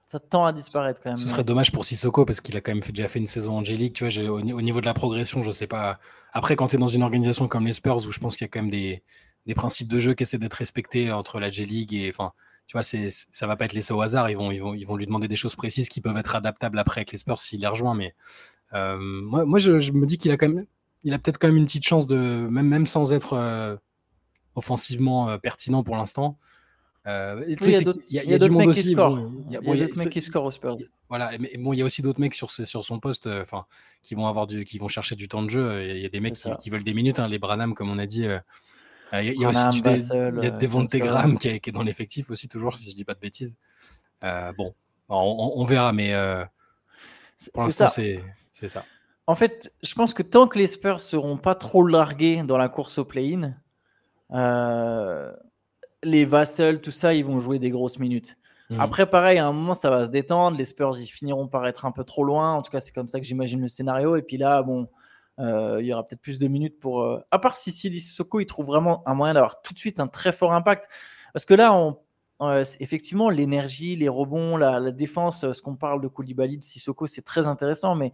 ça, 0.07 0.19
tend 0.19 0.47
à 0.47 0.53
disparaître 0.53 1.01
quand 1.03 1.11
même. 1.11 1.19
Ce 1.19 1.29
serait 1.29 1.45
dommage 1.45 1.71
pour 1.71 1.85
Sissoko 1.85 2.25
parce 2.25 2.41
qu'il 2.41 2.57
a 2.57 2.61
quand 2.61 2.73
même 2.73 2.83
déjà 2.83 3.09
fait 3.09 3.19
une 3.19 3.27
saison 3.27 3.59
angélique. 3.59 3.97
Tu 3.97 4.09
vois, 4.09 4.31
au, 4.31 4.41
au, 4.41 4.63
niveau 4.63 4.81
de 4.81 4.87
la 4.87 4.95
progression, 4.95 5.43
je 5.43 5.49
ne 5.49 5.53
sais 5.53 5.67
pas. 5.67 5.99
Après, 6.33 6.57
quand 6.57 6.69
tu 6.69 6.77
es 6.77 6.79
dans 6.79 6.87
une 6.87 7.03
organisation 7.03 7.49
comme 7.49 7.67
les 7.67 7.73
Spurs 7.73 8.07
où 8.07 8.11
je 8.11 8.19
pense 8.19 8.37
qu'il 8.37 8.47
y 8.47 8.49
a 8.49 8.49
quand 8.49 8.63
même 8.63 8.71
des, 8.71 9.03
des 9.47 9.55
principes 9.55 9.89
de 9.89 9.99
jeu 10.01 10.15
qui 10.15 10.23
essaient 10.23 10.39
d'être 10.39 10.55
respectés 10.55 11.13
entre 11.13 11.39
la 11.39 11.51
G-League 11.51 11.93
et 11.95 12.09
enfin 12.09 12.33
tu 12.69 12.75
vois, 12.75 12.83
c'est, 12.83 13.09
ça 13.11 13.47
va 13.47 13.57
pas 13.57 13.65
être 13.65 13.73
laissé 13.73 13.95
au 13.95 14.03
hasard. 14.03 14.29
Ils 14.29 14.37
vont, 14.37 14.53
ils 14.53 14.59
vont, 14.59 14.75
ils 14.75 14.87
vont 14.87 14.97
lui 14.97 15.07
demander 15.07 15.27
des 15.27 15.37
choses 15.37 15.57
précises 15.57 15.89
qui 15.89 16.03
peuvent 16.03 16.19
être 16.19 16.37
adaptables 16.37 16.79
après 16.79 17.01
avec 17.01 17.13
les 17.13 17.17
Spurs 17.17 17.39
s'il 17.39 17.61
les 17.61 17.67
rejoint. 17.67 17.95
Mais 17.95 18.15
euh, 18.75 18.99
moi, 19.01 19.47
moi 19.47 19.59
je, 19.59 19.91
me 19.93 20.05
dis 20.05 20.19
qu'il 20.19 20.31
a 20.33 20.37
quand 20.37 20.51
même, 20.51 20.67
il 21.03 21.15
a 21.15 21.19
peut-être 21.19 21.39
quand 21.39 21.49
même 21.49 21.57
une 21.57 21.65
petite 21.65 21.87
chance 21.87 22.07
de, 22.07 22.47
même, 22.51 22.69
même 22.69 22.85
sans 22.85 23.15
être 23.15 23.33
euh, 23.33 23.75
offensivement 24.55 25.31
euh, 25.31 25.39
pertinent 25.39 25.83
pour 25.83 25.97
l'instant. 25.97 26.37
il 27.07 27.57
y 28.11 28.19
a, 28.35 28.39
du 28.39 28.51
monde 28.51 28.67
aussi. 28.67 28.93
il 28.93 28.99
y 29.51 29.57
a, 29.57 29.61
d'autres 29.61 29.99
mecs 29.99 30.11
qui 30.11 30.21
scorent 30.21 30.45
aux 30.45 30.51
Spurs. 30.51 30.77
Voilà, 31.09 31.31
mais 31.41 31.51
bon, 31.59 31.73
il 31.73 31.79
y 31.79 31.83
a 31.83 31.87
aussi 31.87 32.03
d'autres 32.03 32.21
mecs 32.21 32.35
sur, 32.35 32.51
sur 32.51 32.85
son 32.85 33.01
poste, 33.01 33.29
enfin, 33.29 33.65
qui 34.03 34.15
vont 34.15 34.27
avoir 34.27 34.47
du, 34.47 34.67
qui 34.67 34.77
vont 34.77 34.89
chercher 34.89 35.17
du 35.17 35.27
temps 35.27 35.43
de 35.43 35.49
jeu. 35.49 35.97
Il 35.97 36.03
y 36.03 36.05
a 36.05 36.11
des 36.11 36.21
mecs 36.21 36.37
qui, 36.61 36.69
veulent 36.69 36.85
des 36.85 36.93
minutes, 36.93 37.19
hein, 37.19 37.29
les 37.29 37.39
Branham, 37.39 37.73
comme 37.73 37.89
on 37.89 37.99
a 37.99 38.05
dit. 38.05 38.27
Il 39.13 39.41
y, 39.41 39.45
a 39.45 39.49
aussi 39.49 39.81
des, 39.81 40.09
il 40.09 40.45
y 40.45 40.47
a 40.47 40.51
Devon 40.51 40.85
Tegram 40.85 41.39
qui, 41.39 41.61
qui, 41.61 41.71
est 41.71 41.73
dans 41.73 41.83
l'effectif 41.83 42.31
aussi, 42.31 42.49
toujours, 42.49 42.77
si 42.77 42.91
je 42.91 42.95
dis 42.95 43.05
pas 43.05 43.15
de 43.15 43.21
bêtises. 43.21 43.57
Euh, 44.23 44.53
bon, 44.53 44.75
on, 45.09 45.65
verra, 45.65 45.93
mais 45.93 46.15
euh, 46.15 46.45
pour 47.55 47.65
l'instant, 47.65 47.89
c'est 47.89 48.23
ça. 48.53 48.85
En 49.27 49.35
fait, 49.35 49.73
je 49.83 49.95
pense 49.95 50.15
que 50.15 50.23
tant 50.23 50.49
que 50.49 50.59
les 50.59 50.67
Spurs 50.67 51.01
seront 51.01 51.37
pas 51.37 51.55
trop 51.55 51.87
largués 51.87 52.43
dans 52.43 52.57
la 52.57 52.69
course 52.69 52.99
au 52.99 53.05
play-in, 53.05 53.55
euh, 54.33 55.33
les 56.03 56.25
Vassell, 56.25 56.81
tout 56.81 56.91
ça, 56.91 57.13
ils 57.15 57.25
vont 57.25 57.39
jouer 57.39 57.59
des 57.59 57.71
grosses 57.71 57.99
minutes. 57.99 58.37
Mmh. 58.71 58.81
Après, 58.81 59.09
pareil, 59.09 59.39
à 59.39 59.47
un 59.47 59.53
moment, 59.53 59.75
ça 59.75 59.91
va 59.91 60.05
se 60.07 60.11
détendre. 60.11 60.57
Les 60.57 60.65
Spurs, 60.65 60.99
ils 60.99 61.07
finiront 61.07 61.49
par 61.49 61.67
être 61.67 61.87
un 61.87 61.93
peu 61.93 62.05
trop 62.05 62.25
loin. 62.25 62.55
En 62.55 62.63
tout 62.63 62.71
cas, 62.71 62.81
c'est 62.81 62.93
comme 62.93 63.09
ça 63.09 63.19
que 63.19 63.27
j'imagine 63.27 63.61
le 63.61 63.69
scénario. 63.69 64.17
Et 64.17 64.23
puis 64.23 64.37
là, 64.37 64.63
bon, 64.63 64.83
euh, 64.83 64.85
il 65.39 65.87
y 65.87 65.93
aura 65.93 66.05
peut-être 66.05 66.21
plus 66.21 66.39
de 66.39 66.49
minutes 66.49 66.79
pour. 66.81 67.03
Euh, 67.03 67.21
à 67.31 67.39
part 67.39 67.57
si 67.57 67.73
Sidi 67.73 68.01
Soko 68.01 68.41
il 68.41 68.47
trouve 68.47 68.67
vraiment 68.67 69.03
un 69.07 69.15
moyen 69.15 69.35
d'avoir 69.35 69.63
tout 69.63 69.73
de 69.73 69.79
suite 69.79 70.01
un 70.01 70.09
très 70.09 70.33
fort 70.33 70.53
impact. 70.53 70.89
Parce 71.33 71.45
que 71.45 71.55
là, 71.55 71.73
on, 71.73 71.99
euh, 72.41 72.65
effectivement, 72.81 73.31
l'énergie, 73.31 73.97
les 73.97 74.09
rebonds, 74.09 74.57
la, 74.57 74.91
défense, 74.91 75.51
ce 75.53 75.63
qu'on 75.63 75.77
parle 75.77 76.01
de 76.01 76.09
Koulibaly, 76.09 76.59
de 76.59 76.65
Sissoko, 76.65 77.07
c'est 77.07 77.23
très 77.23 77.47
intéressant, 77.47 77.95
mais 77.95 78.13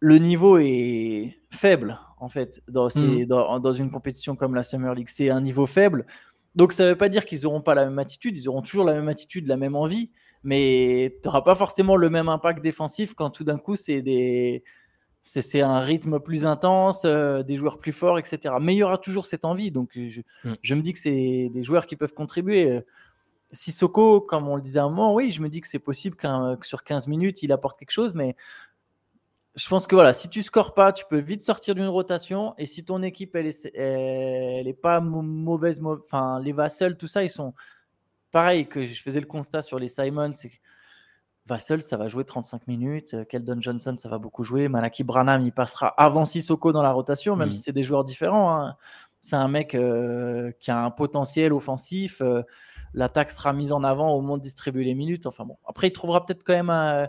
le 0.00 0.18
niveau 0.18 0.58
est 0.58 1.38
faible, 1.50 1.98
en 2.18 2.28
fait, 2.28 2.62
dans, 2.68 2.88
mmh. 2.88 3.26
dans, 3.26 3.60
dans, 3.60 3.72
une 3.72 3.90
compétition 3.90 4.36
comme 4.36 4.54
la 4.54 4.62
Summer 4.62 4.94
League. 4.94 5.08
C'est 5.08 5.30
un 5.30 5.40
niveau 5.40 5.66
faible. 5.66 6.06
Donc, 6.54 6.72
ça 6.72 6.84
ne 6.84 6.90
veut 6.90 6.98
pas 6.98 7.08
dire 7.08 7.24
qu'ils 7.24 7.42
n'auront 7.42 7.60
pas 7.60 7.74
la 7.74 7.84
même 7.84 7.98
attitude, 7.98 8.36
ils 8.36 8.48
auront 8.48 8.62
toujours 8.62 8.84
la 8.84 8.94
même 8.94 9.08
attitude, 9.08 9.46
la 9.46 9.56
même 9.56 9.76
envie, 9.76 10.10
mais 10.42 11.18
tu 11.22 11.28
n'auras 11.28 11.42
pas 11.42 11.54
forcément 11.54 11.96
le 11.96 12.08
même 12.08 12.28
impact 12.28 12.62
défensif 12.62 13.14
quand 13.14 13.30
tout 13.30 13.44
d'un 13.44 13.58
coup, 13.58 13.76
c'est 13.76 14.00
des 14.00 14.64
c'est 15.26 15.60
un 15.60 15.80
rythme 15.80 16.20
plus 16.20 16.46
intense, 16.46 17.02
euh, 17.04 17.42
des 17.42 17.56
joueurs 17.56 17.78
plus 17.78 17.92
forts, 17.92 18.16
etc. 18.18 18.54
Mais 18.60 18.74
il 18.74 18.78
y 18.78 18.82
aura 18.84 18.96
toujours 18.96 19.26
cette 19.26 19.44
envie. 19.44 19.72
Donc, 19.72 19.90
je, 19.94 20.20
mm. 20.44 20.76
me 20.76 20.80
dis 20.80 20.92
que 20.92 21.00
c'est 21.00 21.50
des 21.52 21.62
joueurs 21.64 21.86
qui 21.86 21.96
peuvent 21.96 22.14
contribuer. 22.14 22.70
Euh, 22.70 22.80
Sissoko, 23.50 24.20
comme 24.20 24.48
on 24.48 24.54
le 24.56 24.62
disait 24.62 24.78
à 24.78 24.84
un 24.84 24.88
moment, 24.88 25.14
oui, 25.14 25.30
je 25.30 25.40
me 25.40 25.48
dis 25.48 25.60
que 25.60 25.68
c'est 25.68 25.80
possible 25.80 26.16
que 26.16 26.56
sur 26.62 26.84
15 26.84 27.08
minutes, 27.08 27.42
il 27.42 27.50
apporte 27.52 27.78
quelque 27.78 27.90
chose. 27.90 28.14
Mais 28.14 28.36
je 29.56 29.68
pense 29.68 29.86
que 29.86 29.96
voilà, 29.96 30.12
si 30.12 30.28
tu 30.28 30.42
scores 30.42 30.74
pas, 30.74 30.92
tu 30.92 31.04
peux 31.08 31.18
vite 31.18 31.42
sortir 31.42 31.74
d'une 31.74 31.88
rotation. 31.88 32.54
Et 32.58 32.66
si 32.66 32.84
ton 32.84 33.02
équipe, 33.02 33.34
elle 33.34 33.46
est, 33.46 33.64
elle 33.74 34.68
est 34.68 34.80
pas 34.80 35.00
mauvaise, 35.00 35.80
enfin, 35.84 36.40
les 36.40 36.52
Vassels, 36.52 36.96
tout 36.96 37.06
ça, 37.08 37.24
ils 37.24 37.30
sont 37.30 37.52
pareil 38.30 38.68
que 38.68 38.84
je 38.84 39.02
faisais 39.02 39.20
le 39.20 39.26
constat 39.26 39.62
sur 39.62 39.78
les 39.78 39.88
Simons. 39.88 40.32
C'est 40.32 40.52
Vassell, 41.46 41.82
ça 41.82 41.96
va 41.96 42.08
jouer 42.08 42.24
35 42.24 42.66
minutes. 42.66 43.14
Euh, 43.14 43.24
Keldon 43.24 43.60
Johnson, 43.60 43.94
ça 43.96 44.08
va 44.08 44.18
beaucoup 44.18 44.42
jouer. 44.42 44.68
Malaki 44.68 45.04
Branham, 45.04 45.42
il 45.42 45.52
passera 45.52 45.88
avant 45.88 46.24
Sissoko 46.24 46.72
dans 46.72 46.82
la 46.82 46.92
rotation, 46.92 47.36
même 47.36 47.48
mm. 47.48 47.52
si 47.52 47.58
c'est 47.60 47.72
des 47.72 47.82
joueurs 47.82 48.04
différents. 48.04 48.56
Hein. 48.56 48.76
C'est 49.20 49.36
un 49.36 49.48
mec 49.48 49.74
euh, 49.74 50.52
qui 50.60 50.70
a 50.70 50.82
un 50.82 50.90
potentiel 50.90 51.52
offensif. 51.52 52.20
Euh, 52.20 52.42
l'attaque 52.94 53.30
sera 53.30 53.52
mise 53.52 53.72
en 53.72 53.84
avant 53.84 54.12
au 54.12 54.20
moment 54.20 54.38
de 54.38 54.42
distribuer 54.42 54.84
les 54.84 54.94
minutes. 54.94 55.26
Enfin 55.26 55.44
bon, 55.44 55.56
après, 55.66 55.88
il 55.88 55.92
trouvera 55.92 56.24
peut-être 56.24 56.42
quand 56.44 56.54
même 56.54 56.70
un... 56.70 57.08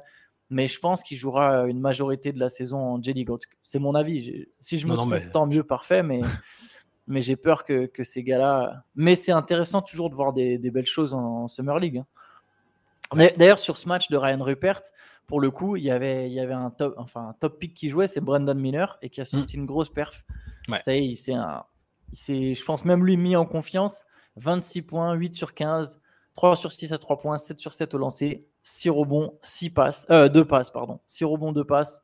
Mais 0.49 0.67
je 0.67 0.79
pense 0.79 1.03
qu'il 1.03 1.17
jouera 1.17 1.65
une 1.65 1.81
majorité 1.81 2.31
de 2.31 2.39
la 2.39 2.47
saison 2.47 2.77
en 2.77 3.03
J-League. 3.03 3.29
C'est 3.63 3.79
mon 3.79 3.95
avis. 3.95 4.45
Si 4.61 4.77
je 4.77 4.87
me 4.87 4.93
trompe, 4.93 5.13
tant 5.33 5.45
mieux, 5.45 5.63
parfait. 5.63 6.03
Mais, 6.03 6.21
mais 7.07 7.21
j'ai 7.21 7.35
peur 7.35 7.65
que, 7.65 7.85
que 7.87 8.05
ces 8.05 8.23
gars-là. 8.23 8.85
Mais 8.95 9.15
c'est 9.15 9.33
intéressant 9.33 9.81
toujours 9.81 10.09
de 10.09 10.15
voir 10.15 10.31
des, 10.31 10.57
belles 10.57 10.85
choses 10.85 11.13
en, 11.13 11.49
Summer 11.49 11.79
League. 11.79 11.97
Hein. 11.97 12.05
D'ailleurs, 13.15 13.59
sur 13.59 13.77
ce 13.77 13.87
match 13.87 14.09
de 14.09 14.17
Ryan 14.17 14.43
Rupert, 14.43 14.81
pour 15.27 15.41
le 15.41 15.51
coup, 15.51 15.75
il 15.75 15.83
y 15.83 15.91
avait, 15.91 16.27
il 16.27 16.33
y 16.33 16.39
avait 16.39 16.53
un, 16.53 16.69
top, 16.69 16.95
enfin, 16.97 17.29
un 17.29 17.33
top 17.33 17.59
pick 17.59 17.73
qui 17.73 17.89
jouait, 17.89 18.07
c'est 18.07 18.21
Brandon 18.21 18.55
Miller, 18.55 18.97
et 19.01 19.09
qui 19.09 19.21
a 19.21 19.25
sorti 19.25 19.57
mm. 19.57 19.61
une 19.61 19.65
grosse 19.65 19.89
perf. 19.89 20.23
Ça 20.83 20.95
y 20.95 20.99
est, 20.99 21.07
il 21.07 21.15
s'est, 21.15 22.55
je 22.55 22.63
pense, 22.65 22.85
même 22.85 23.05
lui 23.05 23.17
mis 23.17 23.35
en 23.35 23.45
confiance. 23.45 24.05
26 24.37 24.83
points, 24.83 25.13
8 25.13 25.33
sur 25.33 25.53
15, 25.53 25.99
3 26.35 26.55
sur 26.55 26.71
6 26.71 26.93
à 26.93 26.97
3 26.97 27.19
points, 27.19 27.37
7 27.37 27.59
sur 27.59 27.73
7 27.73 27.93
au 27.95 27.97
lancer, 27.97 28.47
6 28.63 28.89
rebonds, 28.89 29.37
6 29.41 29.71
passes, 29.71 30.05
euh, 30.11 30.29
2 30.29 30.45
passes, 30.45 30.69
pardon. 30.69 30.99
6 31.07 31.25
rebonds, 31.25 31.51
2 31.51 31.63
passes. 31.63 32.03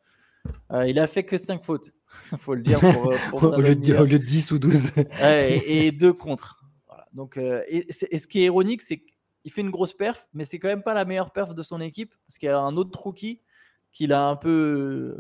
Euh, 0.72 0.88
il 0.88 1.00
a 1.00 1.08
fait 1.08 1.24
que 1.24 1.38
5 1.38 1.64
fautes, 1.64 1.92
il 2.32 2.38
faut 2.40 2.56
le 2.56 2.62
dire. 2.62 2.80
Pour, 2.80 3.12
euh, 3.12 3.18
pour 3.30 3.44
au, 3.58 3.62
lieu 3.62 3.76
de, 3.76 3.96
au, 3.96 4.06
lieu 4.06 4.20
de, 4.20 4.26
10 4.26 4.52
ou 4.52 4.60
12. 4.60 4.92
et, 5.22 5.92
2 5.92 6.14
contre. 6.14 6.66
Voilà. 6.88 7.06
Donc, 7.14 7.38
euh, 7.38 7.64
et, 7.68 7.88
et, 8.10 8.20
ce 8.20 8.28
qui 8.28 8.42
est 8.42 8.46
ironique, 8.46 8.82
c'est 8.82 9.04
qu'il 9.44 9.52
fait 9.52 9.62
une 9.62 9.70
grosse 9.70 9.94
perf, 9.94 10.28
mais 10.34 10.46
c'est 10.46 10.58
quand 10.58 10.70
même 10.70 10.84
pas 10.84 10.96
la 10.96 11.06
meilleure 11.06 11.32
perf 11.32 11.54
de 11.54 11.62
son 11.62 11.80
équipe, 11.80 12.16
parce 12.28 12.40
qu'il 12.40 12.48
y 12.48 12.52
a 12.52 12.60
un 12.60 12.76
autre 12.78 13.00
rookie 13.00 13.40
qui 13.92 14.12
a 14.12 14.22
un 14.24 14.36
peu. 14.36 15.16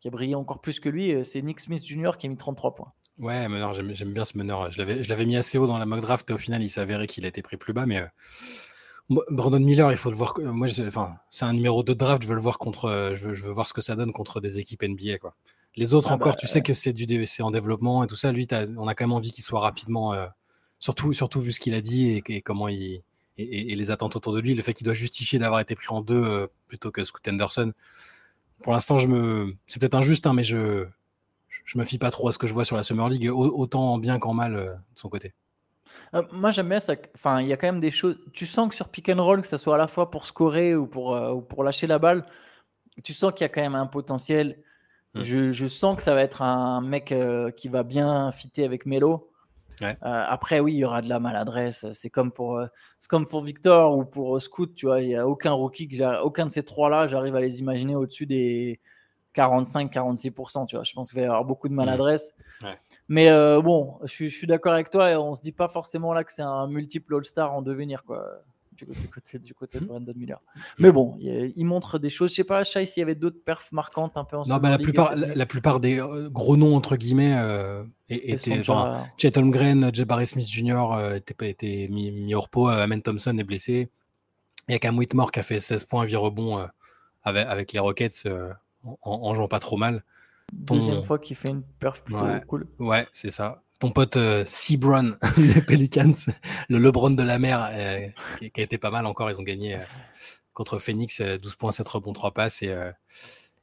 qui 0.00 0.08
a 0.08 0.10
brillé 0.10 0.34
encore 0.34 0.60
plus 0.60 0.80
que 0.80 0.88
lui, 0.88 1.24
c'est 1.24 1.40
Nick 1.42 1.60
Smith 1.60 1.84
Jr. 1.86 2.12
qui 2.18 2.26
a 2.26 2.30
mis 2.30 2.36
33 2.36 2.74
points. 2.74 2.92
Ouais, 3.20 3.48
mais 3.48 3.60
j'aime 3.74 4.12
bien 4.12 4.24
ce 4.24 4.38
meneur. 4.38 4.70
Je 4.72 5.08
l'avais 5.08 5.24
mis 5.24 5.36
assez 5.36 5.58
haut 5.58 5.66
dans 5.66 5.78
la 5.78 5.86
mock 5.86 6.00
draft 6.00 6.28
et 6.30 6.32
au 6.32 6.38
final, 6.38 6.62
il 6.62 6.68
s'est 6.68 6.80
avéré 6.80 7.06
qu'il 7.06 7.24
a 7.24 7.28
été 7.28 7.42
pris 7.42 7.56
plus 7.56 7.72
bas. 7.72 7.86
Mais 7.86 8.00
euh, 8.00 9.20
Brandon 9.30 9.60
Miller, 9.60 9.90
il 9.92 9.98
faut 9.98 10.10
le 10.10 10.16
voir. 10.16 10.34
Moi, 10.40 10.68
enfin, 10.86 11.16
c'est 11.30 11.44
un 11.44 11.52
numéro 11.52 11.82
2 11.82 11.92
de 11.92 11.98
draft. 11.98 12.22
Je 12.22 12.28
veux 12.28 12.34
le 12.34 12.40
voir 12.40 12.58
contre. 12.58 12.86
Euh, 12.86 13.14
je 13.14 13.28
veux, 13.28 13.52
voir 13.52 13.68
ce 13.68 13.74
que 13.74 13.82
ça 13.82 13.96
donne 13.96 14.12
contre 14.12 14.40
des 14.40 14.58
équipes 14.58 14.82
NBA. 14.82 15.18
Quoi. 15.18 15.34
Les 15.76 15.94
autres, 15.94 16.08
ah 16.10 16.14
encore, 16.14 16.32
bah, 16.32 16.38
tu 16.38 16.46
sais 16.46 16.62
que 16.62 16.74
c'est 16.74 16.92
du 16.92 17.06
en 17.40 17.50
développement 17.50 18.02
et 18.02 18.06
tout 18.06 18.16
ça. 18.16 18.32
Lui, 18.32 18.46
on 18.78 18.88
a 18.88 18.94
quand 18.94 19.04
même 19.04 19.12
envie 19.12 19.30
qu'il 19.30 19.44
soit 19.44 19.60
rapidement. 19.60 20.14
Euh, 20.14 20.26
surtout, 20.78 21.12
surtout 21.12 21.40
vu 21.40 21.52
ce 21.52 21.60
qu'il 21.60 21.74
a 21.74 21.80
dit 21.80 22.22
et, 22.26 22.40
comment 22.40 22.68
il. 22.68 23.02
Et, 23.38 23.74
les 23.74 23.90
attentes 23.90 24.16
autour 24.16 24.34
de 24.34 24.40
lui, 24.40 24.54
le 24.54 24.62
fait 24.62 24.74
qu'il 24.74 24.84
doit 24.84 24.94
justifier 24.94 25.38
d'avoir 25.38 25.60
été 25.60 25.74
pris 25.74 25.88
en 25.88 26.00
deux 26.00 26.48
plutôt 26.68 26.90
que 26.90 27.02
Scoot 27.02 27.26
Anderson. 27.28 27.72
Pour 28.62 28.72
l'instant, 28.72 28.98
je 28.98 29.08
me, 29.08 29.54
c'est 29.66 29.80
peut-être 29.80 29.94
injuste, 29.94 30.26
hein, 30.26 30.34
mais 30.34 30.44
je, 30.44 30.86
je 31.64 31.78
me 31.78 31.84
fie 31.84 31.98
pas 31.98 32.10
trop 32.10 32.28
à 32.28 32.32
ce 32.32 32.38
que 32.38 32.46
je 32.46 32.52
vois 32.52 32.64
sur 32.64 32.76
la 32.76 32.82
Summer 32.82 33.08
League, 33.08 33.30
autant 33.30 33.98
bien 33.98 34.18
qu'en 34.18 34.34
mal 34.34 34.56
euh, 34.56 34.74
de 34.74 34.98
son 34.98 35.08
côté. 35.08 35.34
Euh, 36.14 36.22
moi, 36.32 36.50
j'aime 36.50 36.68
bien 36.68 36.80
ça. 36.80 36.94
Enfin, 37.14 37.40
il 37.40 37.48
y 37.48 37.52
a 37.52 37.56
quand 37.56 37.66
même 37.66 37.80
des 37.80 37.90
choses. 37.90 38.18
Tu 38.32 38.46
sens 38.46 38.68
que 38.68 38.74
sur 38.74 38.88
pick 38.88 39.08
and 39.08 39.22
roll, 39.22 39.42
que 39.42 39.48
ce 39.48 39.56
soit 39.56 39.74
à 39.74 39.78
la 39.78 39.88
fois 39.88 40.10
pour 40.10 40.26
scorer 40.26 40.74
ou 40.74 40.86
pour, 40.86 41.14
euh, 41.14 41.40
pour 41.40 41.64
lâcher 41.64 41.86
la 41.86 41.98
balle, 41.98 42.26
tu 43.02 43.12
sens 43.14 43.32
qu'il 43.32 43.42
y 43.42 43.46
a 43.46 43.48
quand 43.48 43.62
même 43.62 43.74
un 43.74 43.86
potentiel. 43.86 44.58
Hmm. 45.14 45.22
Je, 45.22 45.66
sens 45.66 45.96
que 45.96 46.02
ça 46.02 46.14
va 46.14 46.22
être 46.22 46.42
un 46.42 46.80
mec 46.80 47.14
qui 47.56 47.68
va 47.68 47.82
bien 47.82 48.32
fitter 48.32 48.64
avec 48.64 48.86
Melo. 48.86 49.30
Après, 50.02 50.60
oui, 50.60 50.74
il 50.74 50.78
y 50.78 50.84
aura 50.84 51.02
de 51.02 51.08
la 51.08 51.20
maladresse. 51.20 51.86
C'est 51.92 52.10
comme 52.10 52.32
pour, 52.32 52.60
c'est 52.98 53.08
comme 53.08 53.26
pour 53.26 53.42
Victor 53.42 53.96
ou 53.96 54.04
pour 54.04 54.40
Scoot. 54.40 54.74
Tu 54.74 54.86
vois, 54.86 55.00
il 55.00 55.08
n'y 55.08 55.16
a 55.16 55.26
aucun 55.26 55.52
rookie, 55.52 55.88
que 55.88 56.22
aucun 56.22 56.46
de 56.46 56.52
ces 56.52 56.62
trois-là, 56.62 57.08
j'arrive 57.08 57.34
à 57.36 57.40
les 57.40 57.60
imaginer 57.60 57.96
au-dessus 57.96 58.26
des, 58.26 58.80
45-46%. 59.34 60.66
Tu 60.66 60.76
vois, 60.76 60.84
je 60.84 60.92
pense 60.92 61.10
qu'il 61.10 61.20
va 61.20 61.22
y 61.22 61.26
avoir 61.26 61.44
beaucoup 61.44 61.68
de 61.68 61.74
maladresse. 61.74 62.34
Mais 63.08 63.28
euh, 63.28 63.60
bon, 63.60 63.98
je, 64.04 64.26
suis 64.26 64.46
d'accord 64.46 64.72
avec 64.72 64.90
toi 64.90 65.10
et 65.10 65.16
on 65.16 65.34
se 65.34 65.42
dit 65.42 65.52
pas 65.52 65.68
forcément 65.68 66.12
là 66.12 66.24
que 66.24 66.32
c'est 66.32 66.42
un 66.42 66.66
multiple 66.68 67.16
All-Star 67.16 67.52
en 67.52 67.62
devenir, 67.62 68.04
quoi. 68.04 68.24
Du 68.86 69.08
côté, 69.08 69.38
du 69.38 69.54
côté 69.54 69.78
de 69.78 69.84
mhm. 69.84 69.88
Brandon 69.88 70.12
Miller. 70.16 70.40
Mais 70.78 70.92
bon, 70.92 71.16
il, 71.20 71.64
montre 71.64 71.98
des 71.98 72.10
choses. 72.10 72.30
Je 72.30 72.36
sais 72.36 72.44
pas, 72.44 72.64
Chai, 72.64 72.86
s'il 72.86 73.00
y 73.00 73.04
avait 73.04 73.14
d'autres 73.14 73.42
perfs 73.44 73.70
marquantes 73.72 74.16
un 74.16 74.24
peu 74.24 74.36
en 74.36 74.46
Non, 74.46 74.58
bah, 74.58 74.70
la, 74.70 74.78
plupart, 74.78 75.14
la, 75.14 75.46
plupart 75.46 75.80
des 75.80 76.00
euh, 76.00 76.28
gros 76.30 76.56
noms, 76.56 76.76
entre 76.76 76.96
guillemets, 76.96 77.34
euh, 77.36 77.84
étaient. 78.08 78.62
Genre, 78.62 79.06
Chet 79.18 79.36
Holmgren, 79.38 79.94
Jabari 79.94 80.26
Smith 80.26 80.48
Jr. 80.48 81.14
était, 81.14 81.48
était 81.48 81.88
mis, 81.90 82.10
mis, 82.10 82.34
au 82.34 82.40
repos. 82.40 82.68
Amen 82.68 83.02
Thompson 83.02 83.36
est 83.38 83.44
blessé. 83.44 83.90
Il 84.68 84.72
y 84.72 84.74
a 84.74 84.78
Cam 84.78 84.96
Whitmore 84.96 85.32
qui 85.32 85.40
a 85.40 85.42
fait 85.42 85.58
16 85.58 85.84
points, 85.84 86.04
8 86.04 86.16
rebonds 86.16 86.66
avec, 87.22 87.46
avec 87.46 87.72
les 87.72 87.80
Rockets 87.80 88.28
en, 89.02 89.34
jouant 89.34 89.48
pas 89.48 89.58
trop 89.58 89.76
mal. 89.76 90.04
Deuxième 90.52 91.02
fois 91.02 91.18
qu'il 91.18 91.36
fait 91.36 91.50
une 91.50 91.62
perf 91.62 92.02
plutôt 92.02 92.24
cool. 92.46 92.66
Ouais, 92.78 93.06
c'est 93.12 93.30
ça. 93.30 93.62
Ton 93.82 93.90
pote 93.90 94.16
euh, 94.16 94.44
Sebron 94.46 95.16
des 95.36 95.60
Pelicans, 95.60 96.14
le 96.68 96.78
LeBron 96.78 97.10
de 97.10 97.22
la 97.24 97.40
mer, 97.40 97.68
euh, 97.72 98.06
qui, 98.38 98.60
a 98.60 98.62
été 98.62 98.78
pas 98.78 98.92
mal 98.92 99.06
encore. 99.06 99.28
Ils 99.28 99.40
ont 99.40 99.42
gagné 99.42 99.74
euh, 99.74 99.82
contre 100.52 100.78
Phoenix, 100.78 101.20
12 101.20 101.56
points, 101.56 101.72
7 101.72 101.88
rebonds, 101.88 102.12
3 102.12 102.30
passes. 102.30 102.62
Et 102.62 102.72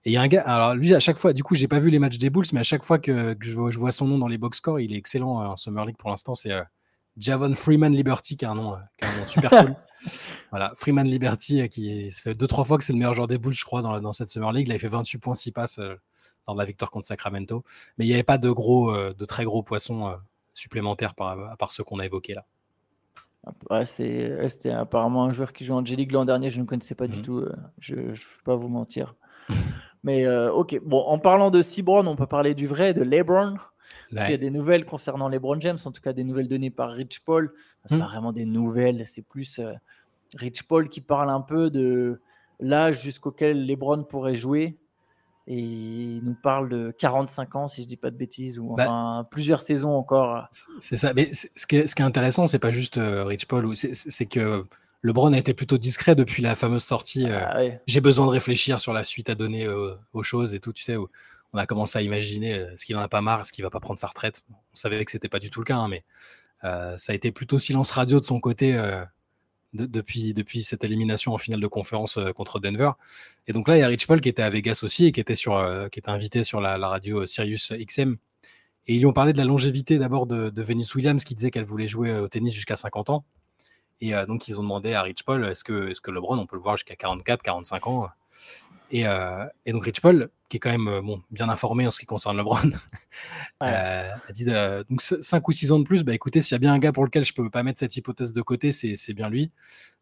il 0.03 0.11
y 0.11 0.17
a 0.17 0.21
un 0.21 0.27
gars, 0.27 0.41
alors 0.41 0.75
lui, 0.75 0.93
à 0.93 0.99
chaque 0.99 1.17
fois, 1.17 1.31
du 1.31 1.41
coup, 1.41 1.55
j'ai 1.55 1.69
pas 1.69 1.79
vu 1.79 1.89
les 1.89 1.99
matchs 1.99 2.17
des 2.17 2.29
Bulls, 2.29 2.47
mais 2.51 2.59
à 2.59 2.63
chaque 2.63 2.83
fois 2.83 2.99
que, 2.99 3.37
je, 3.39 3.53
vois, 3.53 3.93
son 3.93 4.07
nom 4.07 4.17
dans 4.17 4.27
les 4.27 4.37
box 4.37 4.57
scores, 4.57 4.81
il 4.81 4.93
est 4.93 4.97
excellent 4.97 5.37
en 5.37 5.55
Summer 5.55 5.85
League 5.85 5.95
pour 5.97 6.09
l'instant. 6.09 6.35
C'est 6.35 6.51
Javon 7.19 7.53
Freeman 7.53 7.93
Liberty, 7.93 8.37
qui 8.37 8.45
a 8.45 8.51
un 8.51 8.55
nom, 8.55 8.77
qui 8.97 9.05
a 9.05 9.09
un 9.09 9.17
nom 9.17 9.27
super 9.27 9.49
cool. 9.49 9.75
voilà, 10.51 10.71
Freeman 10.75 11.05
Liberty, 11.05 11.61
euh, 11.61 11.67
qui 11.67 12.11
ça 12.11 12.21
fait 12.21 12.35
deux 12.35 12.47
trois 12.47 12.63
fois 12.63 12.77
que 12.77 12.83
c'est 12.83 12.93
le 12.93 12.99
meilleur 12.99 13.13
joueur 13.13 13.27
des 13.27 13.37
Bulls, 13.37 13.53
je 13.53 13.65
crois, 13.65 13.81
dans, 13.81 13.99
dans 13.99 14.13
cette 14.13 14.29
Summer 14.29 14.51
League. 14.53 14.67
il 14.67 14.73
a 14.73 14.79
fait 14.79 14.87
28 14.87 15.17
points, 15.19 15.35
6 15.35 15.51
passes 15.51 15.79
euh, 15.79 15.95
lors 16.47 16.55
de 16.55 16.59
la 16.59 16.65
victoire 16.65 16.89
contre 16.91 17.07
Sacramento. 17.07 17.63
Mais 17.97 18.05
il 18.05 18.07
n'y 18.07 18.13
avait 18.13 18.23
pas 18.23 18.37
de 18.37 18.49
gros, 18.49 18.93
euh, 18.93 19.13
de 19.13 19.25
très 19.25 19.43
gros 19.43 19.63
poissons 19.63 20.15
supplémentaires 20.53 21.13
par, 21.13 21.39
à 21.51 21.57
part 21.57 21.71
ceux 21.71 21.83
qu'on 21.83 21.99
a 21.99 22.05
évoqués 22.05 22.33
là. 22.33 22.45
Ouais, 23.69 23.85
c'était 23.85 24.69
apparemment 24.69 25.23
un 25.23 25.31
joueur 25.31 25.53
qui 25.53 25.63
joue 25.65 25.73
en 25.73 25.83
G-League 25.83 26.11
l'an 26.11 26.25
dernier, 26.25 26.49
je 26.49 26.59
ne 26.59 26.65
connaissais 26.65 26.93
pas 26.93 27.07
du 27.07 27.19
mmh. 27.19 27.21
tout, 27.21 27.45
je 27.79 27.95
ne 27.95 28.01
vais 28.11 28.19
pas 28.43 28.55
vous 28.55 28.67
mentir. 28.67 29.15
Mais 30.03 30.27
ok, 30.27 30.79
bon, 30.83 31.01
en 31.01 31.19
parlant 31.19 31.49
de 31.49 31.61
Cibron, 31.61 32.05
on 32.05 32.15
peut 32.17 32.27
parler 32.27 32.53
du 32.53 32.67
vrai, 32.67 32.93
de 32.93 33.01
LeBron. 33.01 33.55
Il 34.11 34.17
y 34.17 34.33
a 34.33 34.37
des 34.37 34.49
nouvelles 34.49 34.85
concernant 34.85 35.29
LeBron 35.29 35.59
James, 35.61 35.77
en 35.85 35.91
tout 35.91 36.01
cas 36.01 36.13
des 36.13 36.23
nouvelles 36.23 36.47
données 36.47 36.71
par 36.71 36.91
Rich 36.91 37.21
Paul. 37.21 37.53
C'est 37.85 37.95
mmh. 37.95 37.99
pas 37.99 38.05
vraiment 38.05 38.31
des 38.31 38.45
nouvelles, 38.45 39.05
c'est 39.07 39.21
plus 39.21 39.59
euh, 39.59 39.73
Rich 40.35 40.63
Paul 40.63 40.89
qui 40.89 41.01
parle 41.01 41.29
un 41.29 41.41
peu 41.41 41.69
de 41.69 42.19
l'âge 42.59 43.01
jusqu'auquel 43.01 43.65
LeBron 43.65 44.03
pourrait 44.03 44.35
jouer. 44.35 44.77
Et 45.47 45.57
il 45.57 46.21
nous 46.23 46.35
parle 46.35 46.69
de 46.69 46.93
45 46.99 47.55
ans, 47.55 47.67
si 47.67 47.81
je 47.81 47.87
dis 47.87 47.97
pas 47.97 48.11
de 48.11 48.15
bêtises, 48.15 48.59
ou 48.59 48.75
bah 48.75 48.83
enfin 48.83 49.27
plusieurs 49.31 49.63
saisons 49.63 49.95
encore. 49.95 50.47
C'est 50.79 50.97
ça. 50.97 51.13
Mais 51.15 51.33
ce 51.33 51.65
qui 51.65 51.77
est, 51.77 51.87
ce 51.87 51.95
qui 51.95 52.03
est 52.03 52.05
intéressant, 52.05 52.45
c'est 52.45 52.59
pas 52.59 52.69
juste 52.69 52.99
euh, 52.99 53.23
Rich 53.23 53.47
Paul, 53.47 53.75
c'est 53.75 54.25
que 54.27 54.63
LeBron 55.01 55.33
a 55.33 55.37
été 55.39 55.55
plutôt 55.55 55.79
discret 55.79 56.13
depuis 56.13 56.43
la 56.43 56.53
fameuse 56.55 56.83
sortie. 56.83 57.25
Euh, 57.27 57.39
ah 57.41 57.77
j'ai 57.87 58.01
besoin 58.01 58.27
de 58.27 58.31
réfléchir 58.31 58.79
sur 58.79 58.93
la 58.93 59.03
suite 59.03 59.29
à 59.29 59.35
donner 59.35 59.67
aux 59.67 60.23
choses 60.23 60.53
et 60.53 60.59
tout, 60.59 60.73
tu 60.73 60.83
sais 60.83 60.97
on 61.53 61.57
a 61.57 61.65
commencé 61.65 61.97
à 61.97 62.01
imaginer 62.01 62.53
euh, 62.53 62.75
ce 62.75 62.85
qu'il 62.85 62.95
en 62.95 63.01
a 63.01 63.07
pas 63.07 63.21
marre, 63.21 63.45
ce 63.45 63.51
qu'il 63.51 63.63
va 63.63 63.69
pas 63.69 63.79
prendre 63.79 63.99
sa 63.99 64.07
retraite. 64.07 64.43
On 64.49 64.75
savait 64.75 65.03
que 65.03 65.11
c'était 65.11 65.29
pas 65.29 65.39
du 65.39 65.49
tout 65.49 65.59
le 65.59 65.65
cas, 65.65 65.77
hein, 65.77 65.87
mais 65.87 66.03
euh, 66.63 66.97
ça 66.97 67.13
a 67.13 67.15
été 67.15 67.31
plutôt 67.31 67.59
silence 67.59 67.91
radio 67.91 68.19
de 68.19 68.25
son 68.25 68.39
côté 68.39 68.75
euh, 68.75 69.03
depuis, 69.73 70.63
cette 70.63 70.83
élimination 70.83 71.33
en 71.33 71.37
finale 71.37 71.59
de 71.59 71.67
conférence 71.67 72.19
contre 72.35 72.59
Denver. 72.59 72.91
Et 73.47 73.53
donc 73.53 73.67
là, 73.67 73.77
il 73.77 73.79
y 73.79 73.83
a 73.83 73.87
Rich 73.87 74.07
Paul 74.07 74.19
qui 74.19 74.29
était 74.29 74.41
à 74.41 74.49
Vegas 74.49 74.81
aussi 74.83 75.05
et 75.05 75.11
qui 75.11 75.19
était, 75.19 75.35
invité 76.07 76.43
sur 76.43 76.59
la, 76.59 76.77
radio 76.87 77.25
Sirius 77.27 77.71
XM. 77.73 78.17
Et 78.87 78.95
ils 78.95 78.99
lui 78.99 79.05
ont 79.05 79.13
parlé 79.13 79.31
de 79.31 79.37
la 79.37 79.45
longévité 79.45 79.99
d'abord 79.99 80.25
de, 80.25 80.49
de, 80.49 80.61
Venus 80.63 80.95
Williams 80.95 81.23
qui 81.23 81.35
disait 81.35 81.51
qu'elle 81.51 81.65
voulait 81.65 81.87
jouer 81.87 82.17
au 82.17 82.27
tennis 82.27 82.53
jusqu'à 82.55 82.75
50 82.75 83.11
ans. 83.11 83.25
Et 84.01 84.13
donc 84.27 84.47
ils 84.47 84.57
ont 84.59 84.63
demandé 84.63 84.93
à 84.93 85.03
Rich 85.03 85.23
Paul 85.23 85.45
est-ce 85.45 85.63
que, 85.63 85.89
est 85.89 85.93
-ce 85.93 86.01
que 86.01 86.09
LeBron, 86.09 86.39
on 86.39 86.47
peut 86.47 86.55
le 86.55 86.63
voir 86.63 86.77
jusqu'à 86.77 86.95
44, 86.95 87.43
45 87.43 87.87
ans 87.87 88.07
euh, 88.93 89.45
et, 89.65 89.71
donc 89.71 89.83
Rich 89.85 90.01
Paul, 90.01 90.29
qui 90.49 90.57
est 90.57 90.59
quand 90.59 90.71
même 90.71 90.87
euh, 90.87 91.01
bon, 91.01 91.21
bien 91.31 91.49
informé 91.49 91.85
en 91.85 91.91
ce 91.91 91.99
qui 91.99 92.05
concerne 92.05 92.37
LeBron, 92.37 92.71
euh, 93.63 94.11
a 94.13 94.31
dit 94.31 94.45
donc 94.45 95.01
5 95.01 95.47
ou 95.47 95.51
6 95.51 95.71
ans 95.71 95.79
de 95.79 95.83
plus, 95.83 96.03
bah 96.03 96.13
écoutez, 96.13 96.41
s'il 96.41 96.53
y 96.53 96.55
a 96.55 96.59
bien 96.59 96.73
un 96.73 96.79
gars 96.79 96.91
pour 96.91 97.03
lequel 97.03 97.23
je 97.23 97.33
peux 97.33 97.49
pas 97.49 97.63
mettre 97.63 97.79
cette 97.79 97.95
hypothèse 97.95 98.33
de 98.33 98.41
côté, 98.41 98.71
c'est 98.71 99.13
bien 99.13 99.29
lui. 99.29 99.51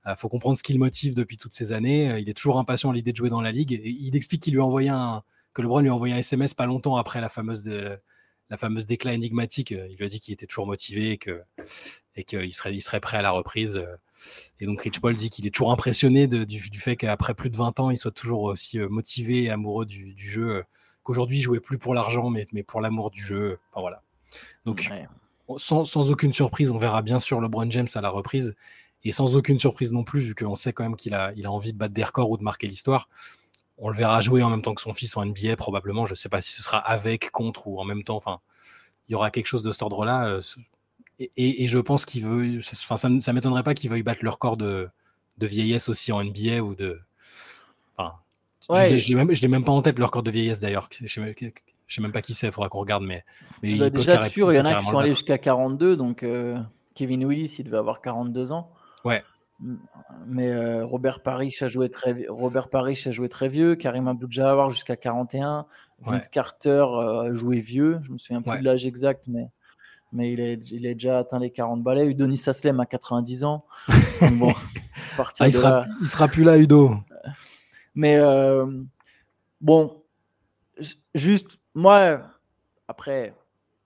Il 0.06 0.16
faut 0.16 0.30
comprendre 0.30 0.58
ce 0.58 0.64
qu'il 0.64 0.80
motive 0.80 1.16
depuis 1.16 1.38
toutes 1.38 1.54
ces 1.54 1.74
années. 1.74 2.18
il 2.20 2.30
est 2.30 2.34
toujours 2.34 2.60
impatient 2.60 2.92
à 2.92 2.94
l'idée 2.94 3.12
de 3.12 3.18
jouer 3.18 3.30
dans 3.30 3.42
la 3.42 3.52
ligue. 3.52 3.74
Et 3.74 3.90
il 3.90 4.16
explique 4.16 4.42
qu'il 4.42 4.54
lui 4.54 4.62
a 4.62 4.66
envoyé 4.66 4.88
un, 4.88 5.22
que 5.54 5.62
LeBron 5.62 5.82
lui 5.82 5.90
a 5.90 5.94
envoyé 5.94 6.14
un 6.14 6.18
SMS 6.18 6.54
pas 6.54 6.66
longtemps 6.66 6.96
après 6.96 7.20
la 7.20 7.28
fameuse, 7.28 7.64
de, 7.64 8.00
la 8.50 8.58
fameuse 8.58 8.86
déclat 8.86 9.14
énigmatique. 9.14 9.72
Il 9.72 9.96
lui 9.98 10.06
a 10.06 10.08
dit 10.08 10.20
qu'il 10.20 10.34
était 10.34 10.48
toujours 10.48 10.68
motivé 10.68 11.12
et 11.12 11.18
qu'il 11.18 11.44
et 12.16 12.24
qu'il 12.24 12.54
serait, 12.54 12.74
il 12.74 12.82
serait 12.82 13.00
prêt 13.00 13.18
à 13.18 13.22
la 13.22 13.32
reprise. 13.32 13.82
Et 14.60 14.66
donc 14.66 14.82
Rich 14.82 15.00
Paul 15.00 15.16
dit 15.16 15.30
qu'il 15.30 15.46
est 15.46 15.52
toujours 15.52 15.72
impressionné 15.72 16.28
du, 16.28 16.80
fait 16.80 16.96
qu'après 16.96 17.34
plus 17.34 17.50
de 17.50 17.58
20 17.58 17.80
ans, 17.80 17.92
il 17.92 17.98
soit 17.98 18.12
toujours 18.12 18.44
aussi 18.44 18.80
euh, 18.80 18.90
motivé 18.90 19.44
et 19.44 19.50
amoureux 19.50 19.86
du, 19.86 20.16
jeu, 20.18 20.50
euh, 20.50 20.64
qu'aujourd'hui 21.04 21.38
il 21.38 21.42
jouait 21.42 21.60
plus 21.60 21.78
pour 21.78 21.94
l'argent, 21.94 22.30
mais, 22.30 22.48
mais 22.52 22.64
pour 22.64 22.82
l'amour 22.82 23.12
du 23.12 23.24
jeu. 23.24 23.60
Enfin, 23.72 23.82
voilà. 23.82 24.02
Donc 24.66 24.90
sans, 25.58 25.86
sans, 25.86 26.12
aucune 26.12 26.34
surprise, 26.34 26.72
on 26.72 26.78
verra 26.78 27.02
bien 27.02 27.20
sûr 27.20 27.40
LeBron 27.40 27.70
James 27.70 27.88
à 27.96 28.02
la 28.02 28.10
reprise. 28.10 28.56
Et 29.04 29.12
sans 29.12 29.36
aucune 29.36 29.60
surprise 29.60 29.94
non 29.94 30.04
plus, 30.04 30.20
vu 30.20 30.36
qu'on 30.36 30.56
sait 30.56 30.74
quand 30.74 30.84
même 30.84 30.96
qu'il 30.96 31.14
a, 31.14 31.32
il 31.38 31.46
a 31.46 31.52
envie 31.52 31.72
de 31.72 31.78
battre 31.78 31.94
des 31.94 32.04
records 32.04 32.30
ou 32.32 32.38
de 32.38 32.44
marquer 32.44 32.68
l'histoire. 32.68 33.08
On 33.78 33.90
le 33.90 33.96
verra 33.96 34.22
jouer 34.22 34.44
en 34.44 34.50
même 34.50 34.62
temps 34.62 34.74
que 34.74 34.82
son 34.82 34.94
fils 34.94 35.16
en 35.18 35.26
NBA, 35.26 35.56
probablement. 35.56 36.06
Je 36.06 36.14
ne 36.14 36.16
sais 36.16 36.30
pas 36.30 36.42
si 36.42 36.52
ce 36.52 36.64
sera 36.64 36.80
avec, 36.80 37.30
contre 37.32 37.68
ou 37.68 37.80
en 37.80 37.86
même 37.86 38.04
temps. 38.04 38.16
Enfin, 38.16 38.40
il 39.08 39.12
y 39.12 39.16
aura 39.16 39.32
quelque 39.32 39.46
chose 39.46 39.62
de 39.62 39.72
cet 39.72 39.84
ordre-là. 39.84 40.28
Euh, 40.28 40.42
et, 41.36 41.68
je 41.68 41.80
pense 41.80 42.06
qu'il 42.06 42.26
veut. 42.26 42.60
Enfin, 42.60 42.98
ça, 42.98 43.10
ça 43.22 43.34
m'étonnerait 43.34 43.64
pas 43.64 43.74
qu'il 43.74 43.90
veuille 43.90 44.04
battre 44.04 44.24
le 44.24 44.30
record 44.30 44.58
de, 44.58 44.88
de, 45.38 45.48
vieillesse 45.48 45.90
aussi 45.90 46.12
en 46.12 46.24
NBA 46.24 46.62
ou 46.62 46.76
de. 46.76 47.00
Enfin, 47.98 48.14
je 48.70 49.14
ne 49.14 49.42
l'ai 49.42 49.48
même 49.48 49.64
pas 49.64 49.72
en 49.72 49.82
tête 49.82 49.98
le 49.98 50.06
record 50.06 50.24
de 50.24 50.32
vieillesse 50.32 50.60
d'ailleurs. 50.60 50.90
Je 50.92 51.08
sais, 51.08 51.36
sais 51.88 52.02
même 52.02 52.12
pas 52.12 52.22
qui 52.22 52.34
c'est, 52.34 52.48
il 52.48 52.54
faudra 52.54 52.70
qu'on 52.70 52.80
regarde. 52.80 53.04
Mais, 53.04 53.24
mais 53.64 53.76
bah, 53.78 53.90
déjà 53.90 54.30
sûr, 54.30 54.52
il 54.52 54.58
y 54.58 54.60
en 54.60 54.66
a 54.66 54.76
qui 54.76 54.86
sont 54.86 54.98
allés 54.98 55.12
jusqu'à 55.12 55.38
42. 55.38 55.96
Donc 55.96 56.24
euh, 56.24 56.58
Kevin 56.94 57.26
Willis, 57.26 57.56
il 57.60 57.66
devait 57.66 57.78
avoir 57.78 58.02
42 58.02 58.52
ans. 58.52 58.72
Ouais. 59.06 59.24
Mais 60.28 60.52
euh, 60.52 60.86
Robert 60.86 61.22
Parrish 61.22 61.64
a 61.64 61.68
joué 61.68 61.90
très 61.90 62.26
Robert 62.30 62.70
Parrish 62.70 63.08
a 63.08 63.12
joué 63.12 63.28
très 63.28 63.50
vieux, 63.50 63.76
Karim 63.76 64.08
Abdul-Jabbar 64.08 64.72
jusqu'à 64.72 64.96
41, 64.96 65.66
Vince 66.02 66.28
Carter 66.28 66.86
a 67.00 67.34
joué 67.34 67.60
vieux, 67.60 68.00
je 68.04 68.12
me 68.12 68.18
souviens 68.18 68.42
plus 68.42 68.60
de 68.60 68.64
l'âge 68.64 68.86
exact, 68.86 69.26
mais 69.28 69.50
mais 70.14 70.32
il, 70.32 70.40
est, 70.40 70.72
il 70.72 70.88
a 70.88 70.94
déjà 70.94 71.20
atteint 71.20 71.40
les 71.40 71.52
40 71.52 71.84
balais. 71.84 72.06
Udonis 72.06 72.38
Saslem 72.38 72.80
a 72.80 72.86
90 72.86 73.44
ans. 73.44 73.66
bon, 74.34 74.54
ah, 75.18 75.48
il, 75.48 75.52
sera, 75.52 75.86
il 76.00 76.08
sera 76.08 76.28
plus 76.28 76.44
là, 76.44 76.58
Udo. 76.58 76.96
Mais 77.96 78.16
euh, 78.16 78.66
bon, 79.60 80.04
juste, 81.16 81.60
moi, 81.74 82.22
après, 82.88 83.36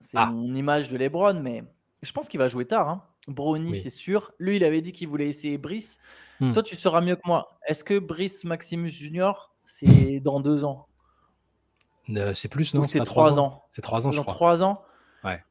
c'est 0.00 0.18
ah. 0.18 0.26
mon 0.26 0.54
image 0.54 0.90
de 0.90 0.98
Lebron, 0.98 1.40
mais 1.40 1.64
je 2.02 2.12
pense 2.12 2.28
qu'il 2.28 2.38
va 2.38 2.48
jouer 2.48 2.66
tard. 2.66 2.90
Hein. 2.90 3.02
Brownie, 3.28 3.80
c'est 3.80 3.90
sûr. 3.90 4.32
Lui, 4.38 4.56
il 4.56 4.64
avait 4.64 4.80
dit 4.80 4.92
qu'il 4.92 5.08
voulait 5.08 5.28
essayer 5.28 5.58
Brice. 5.58 6.00
Hmm. 6.40 6.52
Toi, 6.52 6.62
tu 6.62 6.74
seras 6.76 7.00
mieux 7.00 7.16
que 7.16 7.22
moi. 7.24 7.58
Est-ce 7.66 7.84
que 7.84 7.98
Brice 7.98 8.44
Maximus 8.44 8.90
Junior, 8.90 9.54
c'est 9.64 10.20
dans 10.20 10.40
deux 10.40 10.64
ans? 10.64 10.88
Euh, 12.10 12.34
C'est 12.34 12.48
plus, 12.48 12.74
non 12.74 12.84
C'est 12.84 13.00
trois 13.04 13.38
ans. 13.38 13.62
C'est 13.70 13.82
trois 13.82 14.06
ans, 14.06 14.12
je 14.12 14.20
crois. 14.20 14.34
Trois 14.34 14.62
ans? 14.62 14.82
Ouais. 15.22 15.42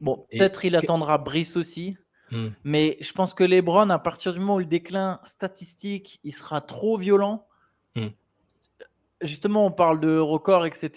Bon, 0.00 0.26
peut-être 0.30 0.64
il 0.66 0.76
attendra 0.76 1.16
Brice 1.16 1.56
aussi. 1.56 1.96
Hmm. 2.30 2.48
Mais 2.64 2.98
je 3.00 3.12
pense 3.12 3.32
que 3.32 3.44
Lebron, 3.44 3.88
à 3.88 3.98
partir 3.98 4.32
du 4.32 4.40
moment 4.40 4.56
où 4.56 4.58
le 4.58 4.66
déclin 4.66 5.20
statistique, 5.22 6.20
il 6.24 6.32
sera 6.32 6.60
trop 6.60 6.98
violent. 6.98 7.46
Hmm. 7.94 8.08
Justement, 9.22 9.64
on 9.64 9.72
parle 9.72 10.00
de 10.00 10.18
record, 10.18 10.66
etc. 10.66 10.90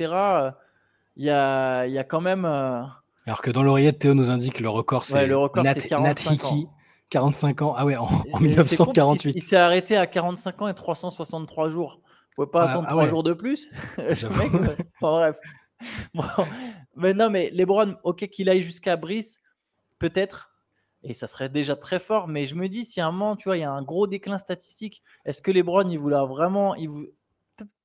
Il 1.15 1.23
y 1.23 1.29
a, 1.29 1.85
y 1.87 1.97
a 1.97 2.03
quand 2.03 2.21
même. 2.21 2.43
Euh, 2.43 2.81
alors 3.29 3.43
que 3.43 3.51
dans 3.51 3.61
l'oreillette, 3.61 3.99
Théo 3.99 4.15
nous 4.15 4.31
indique 4.31 4.59
le 4.59 4.69
record, 4.69 5.05
c'est 5.05 5.27
Nat, 5.27 5.75
45 5.75 6.45
ans. 6.45 6.73
45 7.11 7.61
ans. 7.61 7.75
Ah 7.77 7.85
ouais, 7.85 7.95
en, 7.95 8.09
1948. 8.39 9.33
Il, 9.35 9.43
s'est 9.43 9.55
arrêté 9.55 9.95
à 9.95 10.07
45 10.07 10.63
ans 10.63 10.67
et 10.67 10.73
363 10.73 11.69
jours. 11.69 12.01
Vous 12.01 12.43
pouvez 12.43 12.51
pas 12.51 12.67
attendre 12.67 12.87
ah 12.87 12.93
3 12.93 13.07
jours 13.07 13.21
de 13.21 13.33
plus 13.33 13.69
enfin, 13.99 14.81
bref. 14.99 15.37
Mais 16.95 17.13
non, 17.13 17.29
mais 17.29 17.51
Lebron, 17.51 17.97
ok 18.03 18.27
qu'il 18.29 18.49
aille 18.49 18.63
jusqu'à 18.63 18.95
Brice, 18.95 19.39
peut-être, 19.99 20.49
et 21.03 21.13
ça 21.13 21.27
serait 21.27 21.49
déjà 21.49 21.75
très 21.75 21.99
fort, 21.99 22.27
mais 22.27 22.47
je 22.47 22.55
me 22.55 22.67
dis, 22.67 22.83
si 22.83 22.99
à 22.99 23.05
un 23.05 23.11
moment, 23.11 23.35
tu 23.35 23.47
vois, 23.47 23.57
il 23.57 23.61
y 23.61 23.63
a 23.63 23.71
un 23.71 23.83
gros 23.83 24.07
déclin 24.07 24.39
statistique, 24.39 25.03
est-ce 25.25 25.43
que 25.43 25.51
Lebron, 25.51 25.87
il 25.87 25.99
voulait 25.99 26.17
vraiment. 26.27 26.73
Il 26.73 26.89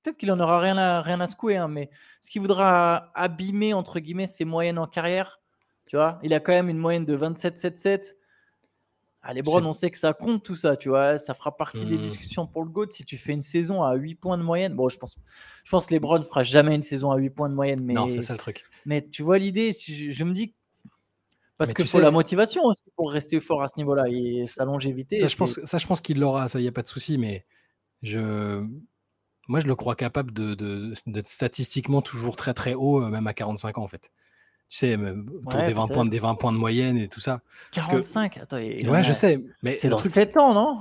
Peut-être 0.04 0.18
qu'il 0.18 0.30
en 0.30 0.38
aura 0.38 0.60
rien 0.60 0.76
à, 0.76 1.00
rien 1.00 1.18
à 1.20 1.26
secouer, 1.26 1.56
hein, 1.56 1.66
mais 1.66 1.88
ce 2.20 2.28
qu'il 2.30 2.42
voudra 2.42 3.10
abîmer, 3.14 3.72
entre 3.72 4.00
guillemets, 4.00 4.26
ses 4.26 4.44
moyennes 4.44 4.78
en 4.78 4.86
carrière, 4.86 5.40
tu 5.86 5.96
vois, 5.96 6.18
il 6.22 6.34
a 6.34 6.40
quand 6.40 6.52
même 6.52 6.68
une 6.68 6.78
moyenne 6.78 7.06
de 7.06 7.16
27-7-7. 7.16 8.14
À 9.22 9.32
Lebron, 9.32 9.64
on 9.64 9.72
sait 9.72 9.90
que 9.90 9.96
ça 9.96 10.12
compte 10.12 10.42
tout 10.42 10.56
ça, 10.56 10.76
tu 10.76 10.90
vois. 10.90 11.16
Ça 11.16 11.32
fera 11.32 11.56
partie 11.56 11.86
des 11.86 11.96
hmm. 11.96 12.00
discussions 12.00 12.46
pour 12.46 12.62
le 12.62 12.68
GOAT. 12.68 12.90
Si 12.90 13.06
tu 13.06 13.16
fais 13.16 13.32
une 13.32 13.40
saison 13.40 13.82
à 13.82 13.94
8 13.94 14.16
points 14.16 14.36
de 14.36 14.42
moyenne, 14.42 14.74
bon, 14.74 14.90
je 14.90 14.98
pense, 14.98 15.16
je 15.64 15.70
pense 15.70 15.86
que 15.86 15.94
Lebron 15.94 16.22
fera 16.22 16.42
jamais 16.42 16.74
une 16.74 16.82
saison 16.82 17.10
à 17.10 17.16
8 17.16 17.30
points 17.30 17.48
de 17.48 17.54
moyenne. 17.54 17.82
Mais, 17.82 17.94
non, 17.94 18.10
c'est 18.10 18.20
ça 18.20 18.34
le 18.34 18.38
truc. 18.38 18.66
Mais 18.84 19.08
tu 19.08 19.22
vois 19.22 19.38
l'idée, 19.38 19.72
je, 19.72 20.24
me 20.24 20.34
dis. 20.34 20.54
Parce 21.56 21.72
que 21.72 21.84
c'est 21.84 22.02
la 22.02 22.10
motivation 22.10 22.64
aussi 22.64 22.84
pour 22.96 23.10
rester 23.10 23.40
fort 23.40 23.62
à 23.62 23.68
ce 23.68 23.74
niveau-là 23.78 24.04
et 24.10 24.44
sa 24.44 24.66
longévité. 24.66 25.16
Ça, 25.16 25.26
je 25.26 25.36
pense, 25.36 25.58
ça, 25.64 25.78
je 25.78 25.86
pense 25.86 26.02
qu'il 26.02 26.20
l'aura, 26.20 26.48
ça, 26.48 26.58
il 26.58 26.62
n'y 26.62 26.68
a 26.68 26.72
pas 26.72 26.82
de 26.82 26.88
souci, 26.88 27.16
mais 27.16 27.46
je. 28.02 28.62
Moi, 29.48 29.60
je 29.60 29.66
le 29.66 29.74
crois 29.74 29.94
capable 29.94 30.32
d'être 30.32 30.58
de, 31.06 31.22
statistiquement 31.26 32.02
toujours 32.02 32.36
très 32.36 32.54
très 32.54 32.74
haut, 32.74 33.00
même 33.08 33.26
à 33.26 33.34
45 33.34 33.78
ans 33.78 33.82
en 33.82 33.88
fait. 33.88 34.10
Tu 34.70 34.78
sais, 34.78 34.96
autour 34.96 35.62
des, 35.62 35.72
20 35.72 35.86
points, 35.88 36.04
des 36.06 36.18
20 36.18 36.34
points 36.36 36.52
de 36.52 36.56
moyenne 36.56 36.96
et 36.96 37.08
tout 37.08 37.20
ça. 37.20 37.40
45 37.72 38.38
Attends, 38.38 38.56
Ouais, 38.56 39.02
je 39.02 39.12
sais. 39.12 39.40
Mais 39.62 39.76
c'est 39.76 39.88
dans 39.88 39.98
7 39.98 40.36
ans, 40.36 40.54
non? 40.54 40.78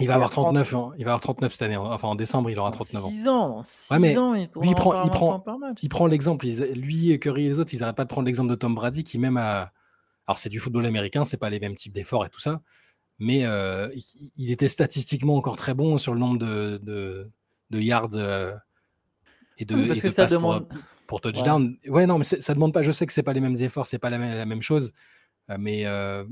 Il 0.00 0.08
va 0.08 0.14
avoir 0.14 0.30
39 0.30 0.74
ans. 0.74 0.92
Il 0.98 1.04
va 1.04 1.12
avoir 1.12 1.20
39 1.20 1.52
cette 1.52 1.62
année. 1.62 1.76
Enfin, 1.76 2.08
en 2.08 2.14
décembre, 2.14 2.50
il 2.50 2.58
aura 2.58 2.70
39 2.70 3.04
ans. 3.04 3.08
6 3.08 3.28
ans. 3.28 3.62
6 3.62 3.90
ouais, 3.92 3.98
mais 4.00 4.16
ans, 4.18 4.34
il, 4.34 4.48
lui, 4.60 4.70
il 4.70 4.74
prend, 4.74 5.04
il 5.04 5.10
prend, 5.10 5.44
il 5.80 5.88
prend 5.88 6.06
l'exemple. 6.06 6.46
Lui, 6.74 7.18
Curry 7.20 7.46
et 7.46 7.48
les 7.50 7.60
autres, 7.60 7.72
ils 7.72 7.80
n'arrêtent 7.80 7.96
pas 7.96 8.04
de 8.04 8.08
prendre 8.08 8.26
l'exemple 8.26 8.50
de 8.50 8.54
Tom 8.54 8.74
Brady, 8.74 9.04
qui 9.04 9.18
même 9.18 9.36
a. 9.36 9.72
Alors, 10.26 10.38
c'est 10.38 10.48
du 10.48 10.60
football 10.60 10.86
américain, 10.86 11.24
c'est 11.24 11.36
pas 11.36 11.50
les 11.50 11.60
mêmes 11.60 11.74
types 11.74 11.92
d'efforts 11.92 12.24
et 12.24 12.28
tout 12.28 12.40
ça. 12.40 12.60
Mais 13.18 13.44
euh, 13.44 13.88
il, 14.36 14.50
était 14.50 14.68
statistiquement 14.68 15.36
encore 15.36 15.56
très 15.56 15.74
bon 15.74 15.98
sur 15.98 16.12
le 16.14 16.20
nombre 16.20 16.38
de, 16.38 16.80
de, 16.82 17.30
de 17.72 17.80
yards 17.80 18.14
euh, 18.14 18.54
et 19.58 19.64
de, 19.64 19.76
et 19.76 19.88
de 19.88 19.94
ça 19.94 20.22
passes 20.22 20.32
demande... 20.32 20.68
pour, 21.06 21.20
touchdown. 21.20 21.76
Ouais. 21.88 22.06
non, 22.06 22.18
mais 22.18 22.24
ça 22.24 22.54
demande 22.54 22.72
pas. 22.72 22.82
Je 22.82 22.92
sais 22.92 23.06
que 23.06 23.12
c'est 23.12 23.22
pas 23.22 23.32
les 23.32 23.40
mêmes 23.40 23.56
efforts, 23.56 23.86
c'est 23.86 23.98
pas 23.98 24.10
la 24.10 24.18
même, 24.18 24.36
la 24.36 24.46
même 24.46 24.62
chose. 24.62 24.92
Euh, 25.50 25.56
mais, 25.58 25.84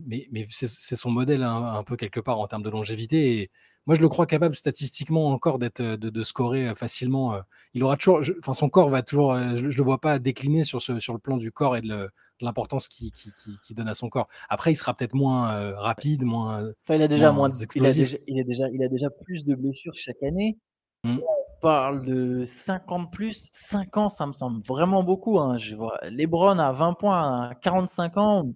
mais, 0.06 0.28
mais 0.30 0.46
c'est 0.48 0.96
son 0.96 1.10
modèle 1.10 1.42
un, 1.42 1.82
peu 1.82 1.96
quelque 1.96 2.20
part 2.20 2.38
en 2.38 2.46
termes 2.46 2.62
de 2.62 2.70
longévité. 2.70 3.40
Et 3.40 3.50
moi, 3.86 3.96
je 3.96 4.02
le 4.02 4.08
crois 4.08 4.26
capable 4.26 4.54
statistiquement 4.54 5.30
encore 5.30 5.58
d'être 5.58 5.82
de, 5.82 6.10
de, 6.10 6.22
scorer 6.22 6.74
facilement. 6.74 7.34
Il 7.74 7.82
aura 7.82 7.96
toujours, 7.96 8.20
enfin, 8.38 8.52
son 8.52 8.68
corps 8.68 8.88
va 8.88 9.02
toujours. 9.02 9.36
Je, 9.36 9.64
ne 9.64 9.72
le 9.72 9.82
vois 9.82 10.00
pas 10.00 10.18
décliner 10.18 10.64
sur, 10.64 10.80
ce, 10.80 10.98
sur 10.98 11.12
le 11.12 11.18
plan 11.18 11.36
du 11.36 11.50
corps 11.50 11.76
et 11.76 11.80
de 11.80 12.08
l'importance 12.40 12.88
qu'il 12.88 13.10
qui, 13.10 13.30
qui, 13.62 13.74
donne 13.74 13.88
à 13.88 13.94
son 13.94 14.08
corps. 14.08 14.28
Après, 14.48 14.72
il 14.72 14.76
sera 14.76 14.94
peut-être 14.94 15.14
moins 15.14 15.74
rapide, 15.74 16.24
moins. 16.24 16.70
Enfin, 16.84 16.94
il 16.94 17.02
a 17.02 17.08
déjà 17.08 17.32
moins, 17.32 17.48
il, 17.74 17.86
a 17.86 17.92
déjà, 17.92 18.16
il, 18.26 18.40
a 18.40 18.44
déjà, 18.44 18.68
il 18.72 18.82
a 18.82 18.88
déjà 18.88 19.10
plus 19.10 19.44
de 19.44 19.54
blessures 19.54 19.94
chaque 19.96 20.22
année. 20.22 20.56
Mmh. 21.04 21.18
On 21.18 21.60
parle 21.60 22.04
de 22.04 22.44
50 22.44 23.12
plus. 23.12 23.48
5 23.52 23.96
ans, 23.96 24.08
ça 24.08 24.26
me 24.26 24.32
semble 24.32 24.62
vraiment 24.66 25.02
beaucoup. 25.02 25.38
Hein. 25.38 25.58
Je 25.58 25.74
vois 25.74 25.98
Lebron 26.08 26.58
à 26.58 26.72
20 26.72 26.94
points 26.94 27.50
à 27.50 27.54
45 27.54 28.16
ans. 28.16 28.46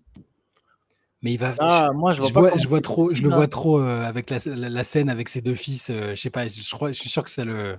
Mais 1.24 1.33
il 1.33 1.38
va. 1.38 1.52
Ah, 1.59 1.90
moi, 1.94 2.12
je 2.12 2.20
vois, 2.20 2.54
je 2.54 2.68
vois, 2.68 2.83
trop, 2.83 3.14
je 3.14 3.22
le 3.22 3.30
vois 3.30 3.48
trop 3.48 3.80
euh, 3.80 4.04
avec 4.04 4.28
la, 4.28 4.85
scène 4.85 5.09
avec 5.09 5.30
ses 5.30 5.40
deux 5.40 5.54
fils. 5.54 5.88
Euh, 5.88 6.11
je 6.14 6.20
sais 6.20 6.28
pas. 6.28 6.46
Je 6.46 6.70
crois, 6.74 6.92
je 6.92 6.98
suis 6.98 7.09
sûr 7.09 7.24
que 7.24 7.30
ça 7.30 7.44
le. 7.46 7.78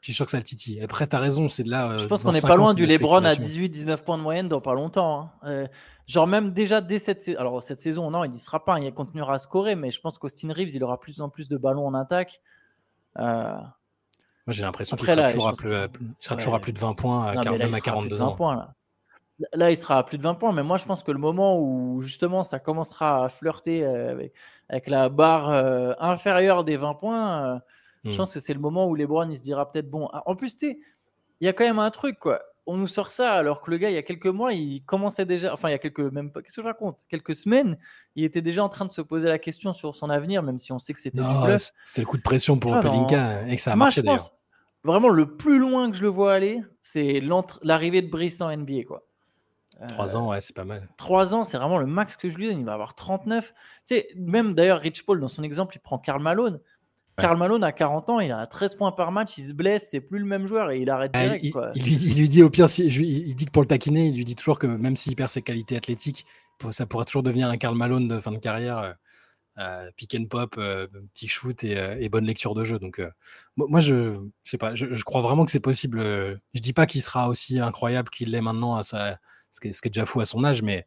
Je 0.00 0.06
suis 0.06 0.14
sûr 0.14 0.24
que 0.24 0.30
ça 0.30 0.36
le 0.36 0.44
titille. 0.44 0.80
Après, 0.80 1.08
tu 1.08 1.16
as 1.16 1.18
raison, 1.18 1.48
c'est 1.48 1.64
de 1.64 1.70
là. 1.70 1.90
Euh, 1.90 1.98
je 1.98 2.06
pense 2.06 2.22
qu'on 2.22 2.30
n'est 2.30 2.40
pas 2.40 2.56
loin 2.56 2.72
du 2.72 2.86
Lebron 2.86 3.24
à 3.24 3.34
18-19 3.34 3.98
points 3.98 4.16
de 4.16 4.22
moyenne 4.22 4.48
dans 4.48 4.60
pas 4.60 4.74
longtemps. 4.74 5.30
Hein. 5.42 5.66
genre, 6.06 6.28
même 6.28 6.52
déjà 6.52 6.80
dès 6.80 7.00
cette 7.00 7.20
saison. 7.20 7.40
Alors, 7.40 7.62
cette 7.64 7.80
saison, 7.80 8.10
non, 8.12 8.22
il 8.24 8.30
ne 8.30 8.36
sera 8.36 8.64
pas. 8.64 8.78
Il 8.78 8.92
continuera 8.94 9.34
à 9.34 9.38
scorer, 9.38 9.74
mais 9.74 9.90
je 9.90 10.00
pense 10.00 10.18
qu'Austin 10.18 10.52
Reeves, 10.52 10.74
il 10.74 10.84
aura 10.84 11.00
plus 11.00 11.20
en 11.20 11.28
plus 11.28 11.48
de 11.48 11.56
ballons 11.56 11.86
en 11.86 11.94
attaque. 11.94 12.40
Moi, 13.16 14.54
j'ai 14.54 14.64
l'impression 14.64 14.96
qu'il 14.96 15.06
sera, 15.06 15.28
toujours, 15.28 15.48
à 15.48 15.52
plus, 15.52 15.70
sera 16.18 16.36
toujours 16.36 16.54
à 16.54 16.60
plus 16.60 16.72
de 16.72 16.78
20 16.78 16.94
points, 16.94 17.26
à 17.26 17.50
même 17.52 17.74
à 17.74 17.80
42 17.80 18.22
ans. 18.22 18.34
Points, 18.34 18.56
là. 18.56 18.74
là. 19.52 19.70
il 19.70 19.76
sera 19.76 19.98
à 19.98 20.02
plus 20.02 20.18
de 20.18 20.22
20 20.22 20.34
points, 20.34 20.52
mais 20.52 20.64
moi, 20.64 20.78
je 20.78 20.84
pense 20.84 21.04
que 21.04 21.12
le 21.12 21.18
moment 21.18 21.60
où 21.60 22.00
justement 22.02 22.42
ça 22.42 22.58
commencera 22.58 23.24
à 23.24 23.28
flirter 23.28 23.84
euh, 23.84 24.28
avec, 24.68 24.88
la 24.88 25.08
barre 25.08 25.50
euh, 25.50 25.92
inférieure 26.00 26.64
des 26.64 26.76
20 26.76 26.94
points, 26.94 27.54
euh, 27.54 27.58
je 28.04 28.10
hmm. 28.10 28.16
pense 28.16 28.34
que 28.34 28.40
c'est 28.40 28.54
le 28.54 28.60
moment 28.60 28.88
où 28.88 28.96
LeBron 28.96 29.30
il 29.30 29.38
se 29.38 29.44
dira 29.44 29.70
peut-être 29.70 29.88
bon. 29.88 30.08
Ah, 30.12 30.22
en 30.26 30.34
plus, 30.34 30.56
il 30.60 30.76
y 31.40 31.48
a 31.48 31.52
quand 31.52 31.64
même 31.64 31.78
un 31.78 31.90
truc, 31.90 32.18
quoi 32.18 32.42
on 32.66 32.76
nous 32.76 32.86
sort 32.86 33.12
ça 33.12 33.32
alors 33.32 33.62
que 33.62 33.70
le 33.70 33.78
gars, 33.78 33.90
il 33.90 33.94
y 33.94 33.98
a 33.98 34.02
quelques 34.02 34.26
mois, 34.26 34.52
il 34.52 34.82
commençait 34.84 35.24
déjà, 35.24 35.52
enfin, 35.52 35.68
il 35.68 35.72
y 35.72 35.74
a 35.74 35.78
quelques, 35.78 36.00
même 36.00 36.30
pas, 36.30 36.42
qu'est-ce 36.42 36.56
que 36.56 36.62
je 36.62 36.66
raconte? 36.66 37.00
Quelques 37.08 37.34
semaines, 37.34 37.76
il 38.14 38.24
était 38.24 38.42
déjà 38.42 38.62
en 38.62 38.68
train 38.68 38.84
de 38.84 38.90
se 38.90 39.00
poser 39.00 39.28
la 39.28 39.38
question 39.38 39.72
sur 39.72 39.96
son 39.96 40.10
avenir, 40.10 40.42
même 40.42 40.58
si 40.58 40.72
on 40.72 40.78
sait 40.78 40.92
que 40.92 41.00
c'était 41.00 41.18
du 41.18 41.42
bluff. 41.42 41.70
C'est 41.82 42.02
le 42.02 42.06
coup 42.06 42.16
de 42.16 42.22
pression 42.22 42.58
pour 42.58 42.74
ah 42.74 42.80
Pelinka 42.80 43.46
et 43.48 43.56
que 43.56 43.62
ça 43.62 43.72
a 43.72 43.76
marché 43.76 44.02
d'ailleurs. 44.02 44.30
Vraiment, 44.84 45.10
le 45.10 45.36
plus 45.36 45.58
loin 45.58 45.90
que 45.90 45.96
je 45.96 46.02
le 46.02 46.08
vois 46.08 46.34
aller, 46.34 46.60
c'est 46.82 47.22
l'arrivée 47.62 48.02
de 48.02 48.10
Brice 48.10 48.40
en 48.40 48.54
NBA, 48.54 48.84
quoi. 48.86 49.04
Trois 49.88 50.16
ans, 50.16 50.28
ouais, 50.28 50.40
c'est 50.40 50.54
pas 50.54 50.64
mal. 50.64 50.88
Trois 50.96 51.34
ans, 51.34 51.44
c'est 51.44 51.56
vraiment 51.56 51.78
le 51.78 51.86
max 51.86 52.16
que 52.16 52.28
je 52.28 52.36
lui 52.36 52.48
donne. 52.48 52.58
Il 52.58 52.64
va 52.64 52.74
avoir 52.74 52.94
39. 52.94 53.52
Tu 53.86 53.94
sais, 53.96 54.08
même 54.16 54.54
d'ailleurs, 54.54 54.78
Rich 54.78 55.04
Paul, 55.04 55.20
dans 55.20 55.28
son 55.28 55.42
exemple, 55.42 55.76
il 55.76 55.80
prend 55.80 55.98
Karl 55.98 56.22
Malone. 56.22 56.60
Karl 57.18 57.36
Malone 57.36 57.62
a 57.62 57.72
40 57.72 58.10
ans, 58.10 58.20
il 58.20 58.32
a 58.32 58.46
13 58.46 58.74
points 58.76 58.92
par 58.92 59.12
match, 59.12 59.36
il 59.38 59.46
se 59.46 59.52
blesse, 59.52 59.88
c'est 59.90 60.00
plus 60.00 60.18
le 60.18 60.24
même 60.24 60.46
joueur 60.46 60.70
et 60.70 60.80
il 60.80 60.88
arrête 60.88 61.10
ah, 61.14 61.24
direct. 61.24 61.44
Il, 61.74 62.16
lui, 62.16 62.28
dit 62.28 62.42
au 62.42 62.50
pire, 62.50 62.66
il, 62.78 63.34
dit 63.34 63.44
que 63.44 63.50
pour 63.50 63.62
le 63.62 63.68
taquiner, 63.68 64.08
il 64.08 64.16
lui 64.16 64.24
dit 64.24 64.34
toujours 64.34 64.58
que 64.58 64.66
même 64.66 64.96
s'il 64.96 65.14
perd 65.14 65.30
ses 65.30 65.42
qualités 65.42 65.76
athlétiques, 65.76 66.24
ça 66.70 66.86
pourrait 66.86 67.04
toujours 67.04 67.22
devenir 67.22 67.50
un 67.50 67.56
Karl 67.56 67.76
Malone 67.76 68.08
de 68.08 68.20
fin 68.20 68.32
de 68.32 68.38
carrière. 68.38 68.78
Euh, 68.78 68.92
euh, 69.58 69.90
pick 69.96 70.14
and 70.14 70.24
pop, 70.30 70.54
euh, 70.56 70.86
petit 71.12 71.28
shoot 71.28 71.62
et, 71.62 72.08
bonne 72.08 72.24
lecture 72.24 72.54
de 72.54 72.64
jeu. 72.64 72.78
Donc, 72.78 73.02
moi, 73.56 73.80
je, 73.80 74.18
sais 74.44 74.56
pas, 74.56 74.74
je, 74.74 75.02
crois 75.04 75.20
vraiment 75.20 75.44
que 75.44 75.50
c'est 75.50 75.60
possible. 75.60 76.00
Je 76.54 76.60
dis 76.60 76.72
pas 76.72 76.86
qu'il 76.86 77.02
sera 77.02 77.28
aussi 77.28 77.60
incroyable 77.60 78.08
qu'il 78.08 78.30
l'est 78.30 78.40
maintenant, 78.40 78.76
à 78.76 78.82
sa, 78.82 79.18
ce 79.50 79.60
qui 79.60 79.68
est 79.68 79.86
déjà 79.88 80.06
fou 80.06 80.20
à 80.22 80.24
son 80.24 80.42
âge, 80.44 80.62
mais 80.62 80.86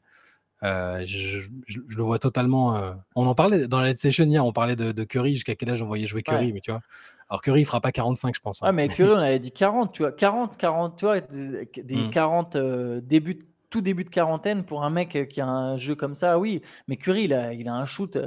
euh, 0.63 1.03
je, 1.05 1.39
le 1.67 2.03
vois 2.03 2.19
totalement. 2.19 2.75
Euh, 2.75 2.93
on 3.15 3.27
en 3.27 3.35
parlait 3.35 3.67
dans 3.67 3.81
la 3.81 3.91
Let's 3.91 3.99
Session 3.99 4.25
hier, 4.25 4.45
on 4.45 4.53
parlait 4.53 4.75
de, 4.75 5.03
Curry, 5.03 5.33
jusqu'à 5.33 5.55
quel 5.55 5.69
âge 5.69 5.81
on 5.81 5.85
voyait 5.85 6.07
jouer 6.07 6.23
Curry, 6.23 6.53
mais 6.53 6.61
tu 6.61 6.71
vois. 6.71 6.81
Alors 7.29 7.41
Curry, 7.41 7.61
il 7.61 7.65
fera 7.65 7.81
pas 7.81 7.91
45, 7.91 8.35
je 8.35 8.39
pense. 8.39 8.61
Hein. 8.61 8.67
Ah, 8.69 8.71
mais 8.71 8.87
Curry, 8.89 9.11
on 9.11 9.17
avait 9.17 9.39
dit 9.39 9.51
40, 9.51 9.91
tu 9.91 10.03
vois. 10.03 10.11
40, 10.11 10.57
40, 10.57 10.97
tu 10.97 11.05
vois, 11.05 11.21
des, 11.21 12.09
40 12.11 12.55
hmm. 12.55 12.59
euh, 12.59 13.01
tout 13.69 13.81
début 13.81 14.03
de 14.05 14.09
quarantaine 14.09 14.63
pour 14.63 14.83
un 14.83 14.89
mec 14.89 15.27
qui 15.29 15.41
a 15.41 15.47
un 15.47 15.77
jeu 15.77 15.95
comme 15.95 16.15
ça, 16.15 16.39
oui. 16.39 16.61
Mais 16.87 16.97
Curry, 16.97 17.25
il 17.25 17.33
a, 17.33 17.53
il 17.53 17.67
a 17.67 17.75
un 17.75 17.85
shoot. 17.85 18.17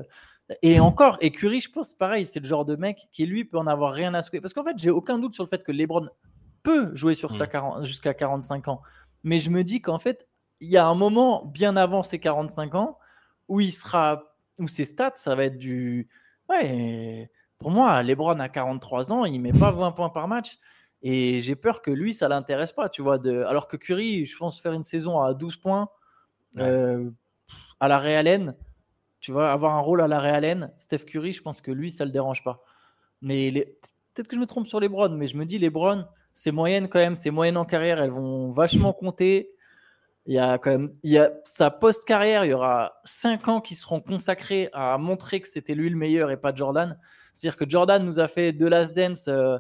Et 0.63 0.81
encore, 0.81 1.19
et 1.21 1.31
Curry, 1.31 1.61
je 1.61 1.71
pense, 1.71 1.95
pareil, 1.95 2.27
c'est 2.27 2.41
le 2.41 2.47
genre 2.47 2.65
de 2.65 2.77
mec 2.77 3.09
qui, 3.13 3.27
lui, 3.27 3.45
peut 3.45 3.59
en 3.59 3.67
avoir 3.67 3.93
rien 3.93 4.15
à 4.15 4.23
secouer. 4.23 4.41
Parce 4.41 4.53
qu'en 4.53 4.65
fait, 4.65 4.77
j'ai 4.77 4.91
aucun 4.91 5.19
doute 5.19 5.35
sur 5.35 5.45
le 5.45 5.49
fait 5.49 5.63
que 5.63 5.73
LeBron 5.73 6.09
peut 6.63 6.95
jouer 6.95 7.15
sur 7.15 7.35
sa 7.35 7.47
hmm. 7.47 7.85
jusqu'à 7.85 8.15
45 8.15 8.69
ans. 8.69 8.83
Mais 9.25 9.41
je 9.41 9.51
me 9.51 9.65
dis 9.65 9.81
qu'en 9.81 9.99
fait, 9.99 10.27
il 10.61 10.69
y 10.69 10.77
a 10.77 10.87
un 10.87 10.95
moment 10.95 11.45
bien 11.45 11.77
avant 11.77 12.03
ses 12.03 12.19
45 12.19 12.75
ans 12.75 12.99
où 13.49 13.61
il 13.61 13.73
sera, 13.73 14.35
où 14.59 14.69
ses 14.69 14.85
stats, 14.85 15.13
ça 15.17 15.35
va 15.35 15.45
être 15.45 15.59
du, 15.59 16.09
Ouais, 16.49 17.31
pour 17.59 17.71
moi, 17.71 18.03
LeBron 18.03 18.39
a 18.41 18.49
43 18.49 19.13
ans, 19.13 19.25
il 19.25 19.41
met 19.41 19.53
pas 19.53 19.71
20 19.71 19.93
points 19.93 20.09
par 20.09 20.29
match. 20.29 20.59
Et 21.03 21.41
j'ai 21.41 21.55
peur 21.55 21.83
que 21.83 21.91
lui, 21.91 22.15
ça 22.15 22.29
l'intéresse 22.29 22.73
pas, 22.73 22.89
tu 22.89 23.03
vois. 23.03 23.19
De... 23.19 23.43
Alors 23.45 23.69
que 23.69 23.77
Curry, 23.77 24.25
je 24.25 24.37
pense 24.37 24.61
faire 24.61 24.73
une 24.73 24.83
saison 24.83 25.21
à 25.21 25.35
12 25.35 25.57
points 25.57 25.89
euh, 26.57 27.11
à 27.81 27.89
la 27.89 27.99
Real 27.99 28.57
tu 29.21 29.33
vois, 29.33 29.51
avoir 29.51 29.75
un 29.75 29.81
rôle 29.81 30.01
à 30.01 30.07
la 30.07 30.21
Real 30.21 30.73
Steph 30.79 30.99
Curry, 30.99 31.33
je 31.33 31.43
pense 31.43 31.61
que 31.61 31.73
lui, 31.73 31.91
ça 31.91 32.05
le 32.05 32.13
dérange 32.13 32.45
pas. 32.45 32.63
Mais 33.21 33.51
les... 33.51 33.65
peut-être 34.15 34.29
que 34.29 34.37
je 34.37 34.41
me 34.41 34.47
trompe 34.47 34.69
sur 34.69 34.79
LeBron, 34.79 35.09
mais 35.11 35.27
je 35.27 35.37
me 35.37 35.45
dis 35.45 35.59
LeBron, 35.59 36.07
c'est 36.35 36.53
moyenne 36.53 36.89
quand 36.89 37.01
même, 37.01 37.17
c'est 37.17 37.33
moyenne 37.33 37.57
en 37.57 37.65
carrière, 37.65 38.01
elles 38.01 38.13
vont 38.13 38.53
vachement 38.53 38.93
compter. 38.93 39.51
Il 40.29 40.35
y 40.35 40.39
a 40.39 40.59
quand 40.59 40.71
même, 40.71 40.93
il 41.03 41.11
y 41.11 41.19
a 41.19 41.33
sa 41.45 41.71
post-carrière, 41.71 42.45
il 42.45 42.51
y 42.51 42.53
aura 42.53 43.01
5 43.05 43.49
ans 43.49 43.61
qui 43.63 43.75
seront 43.75 44.03
consacrés 44.03 44.69
à 44.75 44.99
montrer 44.99 45.41
que 45.41 45.49
c'était 45.49 45.75
lui 45.75 45.89
le 45.89 45.97
meilleur 45.97 46.31
et 46.31 46.37
pas 46.37 46.55
Jordan. 46.55 46.99
C'est-à-dire 47.33 47.57
que 47.57 47.65
Jordan 47.67 48.05
nous 48.05 48.21
a 48.21 48.29
fait 48.29 48.53
de 48.53 48.67
Last 48.67 48.95
Dance 48.95 49.27
euh, 49.29 49.57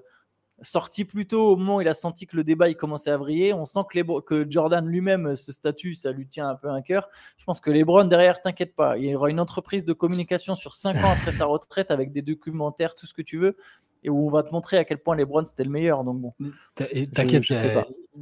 sorti 0.62 1.04
plus 1.04 1.26
tôt 1.26 1.52
au 1.52 1.56
moment 1.56 1.76
où 1.76 1.80
il 1.80 1.88
a 1.88 1.94
senti 1.94 2.26
que 2.26 2.36
le 2.36 2.44
débat 2.44 2.68
il 2.68 2.76
commençait 2.76 3.10
à 3.10 3.16
vriller. 3.16 3.52
On 3.52 3.64
sent 3.64 3.80
que, 3.90 3.98
les, 3.98 4.04
que 4.26 4.46
Jordan 4.48 4.86
lui-même, 4.86 5.36
ce 5.36 5.52
statut, 5.52 5.94
ça 5.94 6.12
lui 6.12 6.26
tient 6.26 6.48
un 6.48 6.54
peu 6.54 6.68
un 6.68 6.82
cœur. 6.82 7.08
Je 7.36 7.44
pense 7.44 7.60
que 7.60 7.70
LeBron 7.70 8.04
derrière, 8.04 8.42
t'inquiète 8.42 8.74
pas, 8.74 8.98
il 8.98 9.04
y 9.04 9.14
aura 9.14 9.30
une 9.30 9.40
entreprise 9.40 9.84
de 9.84 9.92
communication 9.92 10.54
sur 10.54 10.74
5 10.74 10.96
ans 10.96 11.12
après 11.12 11.32
sa 11.32 11.44
retraite 11.46 11.90
avec 11.90 12.12
des 12.12 12.22
documentaires, 12.22 12.94
tout 12.94 13.06
ce 13.06 13.14
que 13.14 13.22
tu 13.22 13.38
veux, 13.38 13.56
et 14.02 14.10
où 14.10 14.26
on 14.26 14.30
va 14.30 14.42
te 14.42 14.52
montrer 14.52 14.78
à 14.78 14.84
quel 14.84 14.98
point 14.98 15.16
LeBron 15.16 15.44
c'était 15.44 15.64
le 15.64 15.70
meilleur. 15.70 16.04
Donc 16.04 16.20
bon. 16.20 16.34
T'inquiète, 16.74 17.44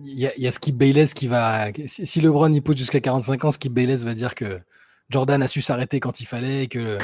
il 0.05 0.19
y, 0.19 0.47
a 0.47 0.51
Skip 0.51 0.77
Bayless 0.77 1.15
qui 1.15 1.27
va. 1.27 1.69
Si 1.87 2.21
LeBron 2.21 2.53
il 2.53 2.63
pousse 2.63 2.77
jusqu'à 2.77 3.01
45 3.01 3.45
ans, 3.45 3.51
Skip 3.51 3.73
Bayless 3.73 4.05
va 4.05 4.15
dire 4.15 4.35
que 4.35 4.61
Jordan 5.09 5.41
a 5.43 5.49
su 5.49 5.61
s'arrêter 5.61 6.01
quand 6.01 6.21
il 6.21 6.25
fallait, 6.25 6.67
que, 6.67 6.99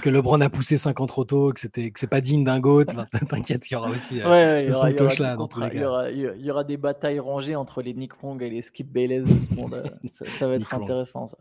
que 0.00 0.08
LeBron 0.08 0.40
a 0.40 0.48
poussé 0.48 0.78
5 0.78 1.00
ans 1.00 1.06
trop 1.06 1.24
tôt, 1.24 1.52
que 1.52 1.60
c'était 1.60 1.90
que 1.90 2.00
c'est 2.00 2.06
pas 2.06 2.22
digne 2.22 2.44
d'un 2.44 2.60
GOAT. 2.60 2.86
T'inquiète, 3.28 3.70
il 3.70 3.74
y 3.74 3.76
aura 3.76 3.90
aussi 3.90 4.22
euh, 4.22 4.70
son 4.70 4.92
cloche 4.92 5.18
là. 5.18 5.36
Il 5.72 5.80
y, 6.40 6.50
aura, 6.50 6.64
des 6.64 6.78
batailles 6.78 7.20
rangées 7.20 7.54
entre 7.54 7.82
les 7.82 7.92
Nick 7.92 8.14
Wrong 8.14 8.42
et 8.42 8.48
les 8.48 8.62
Skip 8.62 8.90
Bayless 8.90 9.24
de 9.24 9.38
ce 9.38 9.54
monde. 9.54 9.82
ça, 10.10 10.46
va 10.46 10.54
être 10.54 10.72
intéressant, 10.72 11.26
ça. 11.26 11.36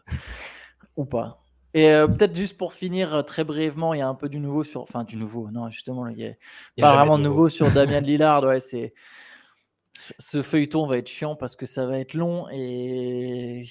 Ou 0.98 1.06
pas. 1.06 1.42
Et 1.74 1.88
euh, 1.88 2.08
peut-être 2.08 2.36
juste 2.36 2.58
pour 2.58 2.74
finir 2.74 3.16
euh, 3.16 3.22
très 3.22 3.46
brièvement, 3.46 3.94
il 3.94 4.00
y 4.00 4.02
a 4.02 4.08
un 4.08 4.16
peu 4.16 4.28
du 4.28 4.40
nouveau 4.40 4.66
sur. 4.66 4.82
Enfin, 4.82 5.06
du 5.06 5.16
nouveau, 5.16 5.50
non, 5.52 5.70
justement, 5.70 6.08
il 6.08 6.20
y 6.20 6.26
a, 6.26 6.34
pas 6.82 6.94
vraiment 6.94 7.18
de 7.18 7.24
nouveau, 7.24 7.48
sur 7.48 7.72
Damien 7.72 8.02
Lillard. 8.02 8.44
Ouais, 8.44 8.60
c'est. 8.60 8.94
Ce 9.94 10.42
feuilleton 10.42 10.88
va 10.88 10.98
être 10.98 11.08
chiant 11.08 11.36
parce 11.36 11.56
que 11.56 11.66
ça 11.66 11.86
va 11.86 12.00
être 12.00 12.16
long 12.16 12.48
et 12.52 13.64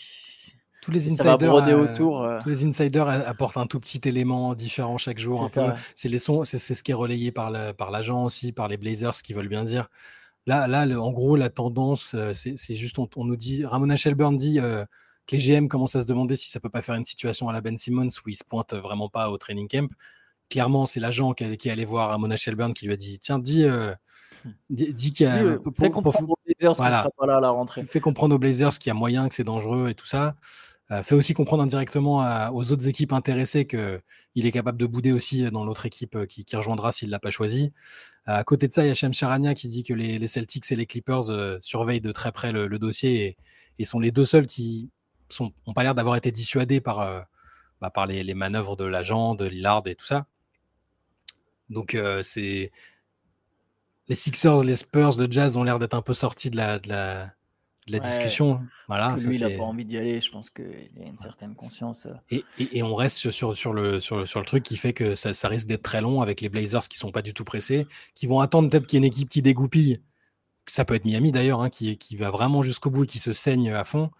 tous 0.80 0.90
les 0.90 1.10
insiders, 1.10 1.54
autour, 1.54 2.22
euh. 2.22 2.38
tous 2.42 2.48
les 2.48 2.64
insiders 2.64 3.08
apportent 3.08 3.58
un 3.58 3.66
tout 3.66 3.80
petit 3.80 4.00
élément 4.04 4.54
différent 4.54 4.98
chaque 4.98 5.18
jour. 5.18 5.50
C'est 5.94 6.08
les 6.08 6.18
sons, 6.18 6.44
c'est 6.44 6.58
ce 6.58 6.82
qui 6.82 6.90
est 6.90 6.94
relayé 6.94 7.32
par 7.32 7.50
l'agent 7.50 8.24
aussi, 8.24 8.52
par 8.52 8.68
les 8.68 8.76
Blazers, 8.76 9.14
ce 9.14 9.22
qui 9.22 9.32
veulent 9.32 9.48
bien 9.48 9.64
dire. 9.64 9.88
Là, 10.46 10.66
là, 10.66 10.86
en 10.98 11.12
gros, 11.12 11.36
la 11.36 11.50
tendance, 11.50 12.14
euh, 12.14 12.32
c'est 12.34 12.74
juste, 12.74 12.98
on, 12.98 13.24
nous 13.24 13.36
dit, 13.36 13.64
Ramona 13.64 13.94
Shelburne 13.94 14.36
dit 14.36 14.58
euh, 14.58 14.84
que 15.26 15.36
les 15.36 15.42
GM 15.42 15.68
commencent 15.68 15.96
à 15.96 16.00
se 16.00 16.06
demander 16.06 16.34
si 16.34 16.48
ça 16.48 16.60
peut 16.60 16.70
pas 16.70 16.80
faire 16.80 16.94
une 16.94 17.04
situation 17.04 17.48
à 17.48 17.52
la 17.52 17.60
Ben 17.60 17.76
Simmons 17.76 18.08
où 18.24 18.28
il 18.28 18.34
se 18.34 18.44
pointe 18.44 18.72
vraiment 18.74 19.10
pas 19.10 19.30
au 19.30 19.36
training 19.36 19.68
camp. 19.68 19.90
Clairement, 20.48 20.86
c'est 20.86 20.98
l'agent 20.98 21.34
qui, 21.34 21.56
qui, 21.58 21.68
est 21.68 21.72
allé 21.72 21.84
voir 21.84 22.08
Ramona 22.08 22.36
Shelburne 22.36 22.72
qui 22.72 22.86
lui 22.86 22.94
a 22.94 22.96
dit, 22.96 23.18
tiens, 23.20 23.38
dis, 23.38 23.66
dis, 24.70 25.12
qu'il 25.12 25.26
y 25.26 25.28
a, 25.28 25.58
comprendre 25.58 26.30
aux 26.30 26.38
Blazers 26.46 26.74
voilà, 26.74 27.06
pas 27.16 27.26
là 27.26 27.36
à 27.36 27.40
la 27.40 27.50
rentrée. 27.50 27.84
Fait 27.84 28.00
comprendre 28.00 28.34
aux 28.34 28.38
Blazers 28.38 28.78
qu'il 28.78 28.88
y 28.88 28.90
a 28.90 28.94
moyen, 28.94 29.28
que 29.28 29.34
c'est 29.34 29.44
dangereux 29.44 29.90
et 29.90 29.94
tout 29.94 30.06
ça. 30.06 30.34
Euh, 30.92 31.04
fait 31.04 31.14
aussi 31.14 31.34
comprendre 31.34 31.62
indirectement 31.62 32.50
aux 32.52 32.72
autres 32.72 32.88
équipes 32.88 33.12
intéressées 33.12 33.64
qu'il 33.64 34.46
est 34.46 34.50
capable 34.50 34.76
de 34.76 34.86
bouder 34.86 35.12
aussi 35.12 35.48
dans 35.50 35.64
l'autre 35.64 35.86
équipe 35.86 36.16
euh, 36.16 36.26
qui, 36.26 36.44
rejoindra 36.56 36.90
s'il 36.90 37.08
ne 37.08 37.12
l'a 37.12 37.20
pas 37.20 37.30
choisi. 37.30 37.72
Euh, 38.28 38.34
à 38.34 38.44
côté 38.44 38.66
de 38.66 38.72
ça, 38.72 38.84
il 38.84 38.88
y 38.88 38.90
a 38.90 38.94
Shem 38.94 39.14
Charania 39.14 39.54
qui 39.54 39.68
dit 39.68 39.84
que 39.84 39.94
les, 39.94 40.26
Celtics 40.26 40.70
et 40.72 40.76
les 40.76 40.86
Clippers 40.86 41.60
surveillent 41.62 42.00
de 42.00 42.10
très 42.12 42.32
près 42.32 42.50
le, 42.50 42.78
dossier 42.78 43.36
et, 43.78 43.84
sont 43.84 44.00
les 44.00 44.10
deux 44.10 44.24
seuls 44.24 44.46
qui 44.46 44.90
n'ont 45.38 45.74
pas 45.74 45.84
l'air 45.84 45.94
d'avoir 45.94 46.16
été 46.16 46.32
dissuadés 46.32 46.80
par, 46.80 47.26
bah, 47.80 47.90
par 47.90 48.06
les, 48.06 48.34
manœuvres 48.34 48.76
de 48.76 48.84
l'agent, 48.84 49.34
de 49.34 49.46
Lillard 49.46 49.82
et 49.86 49.94
tout 49.94 50.06
ça. 50.06 50.26
Donc 51.68 51.96
c'est 52.22 52.72
les 54.08 54.14
Sixers, 54.16 54.64
les 54.64 54.74
Spurs, 54.74 55.18
le 55.18 55.30
Jazz 55.30 55.56
ont 55.56 55.62
l'air 55.62 55.78
d'être 55.78 55.94
un 55.94 56.02
peu 56.02 56.14
sortis 56.14 56.50
de 56.50 56.56
la 56.56 57.32
discussion. 57.86 58.60
Voilà, 58.88 59.16
lui, 59.16 59.36
il 59.36 59.40
n'a 59.40 59.50
pas 59.50 59.64
envie 59.64 59.84
d'y 59.84 59.96
aller. 59.96 60.20
Je 60.20 60.30
pense 60.30 60.50
qu'il 60.50 60.64
a 60.64 61.06
une 61.06 61.16
certaine 61.16 61.54
conscience. 61.54 62.06
Euh. 62.06 62.42
Et, 62.58 62.82
on 62.82 62.94
reste 62.94 63.30
sur, 63.30 63.56
sur, 63.56 63.72
le, 63.72 64.00
sur, 64.00 64.26
sur 64.28 64.40
le 64.40 64.46
truc 64.46 64.62
qui 64.62 64.76
fait 64.76 64.92
que 64.92 65.14
ça, 65.14 65.48
risque 65.48 65.66
d'être 65.66 65.82
très 65.82 66.00
long 66.00 66.20
avec 66.22 66.40
les 66.40 66.48
Blazers 66.48 66.88
qui 66.88 66.98
sont 66.98 67.10
pas 67.10 67.22
du 67.22 67.34
tout 67.34 67.44
pressés, 67.44 67.86
qui 68.14 68.26
vont 68.26 68.40
attendre 68.40 68.70
peut-être 68.70 68.86
qu'il 68.86 68.98
y 68.98 69.02
ait 69.02 69.06
une 69.06 69.12
équipe 69.12 69.28
qui 69.28 69.42
dégoupille. 69.42 70.00
Ça 70.66 70.84
peut 70.84 70.94
être 70.94 71.04
Miami 71.04 71.32
d'ailleurs, 71.32 71.62
hein, 71.62 71.70
qui, 71.70 71.96
qui 71.96 72.16
va 72.16 72.30
vraiment 72.30 72.62
jusqu'au 72.62 72.90
bout 72.90 73.04
et 73.04 73.06
qui 73.06 73.18
se 73.18 73.32
saigne 73.32 73.72
à 73.72 73.84
fond. 73.84 74.10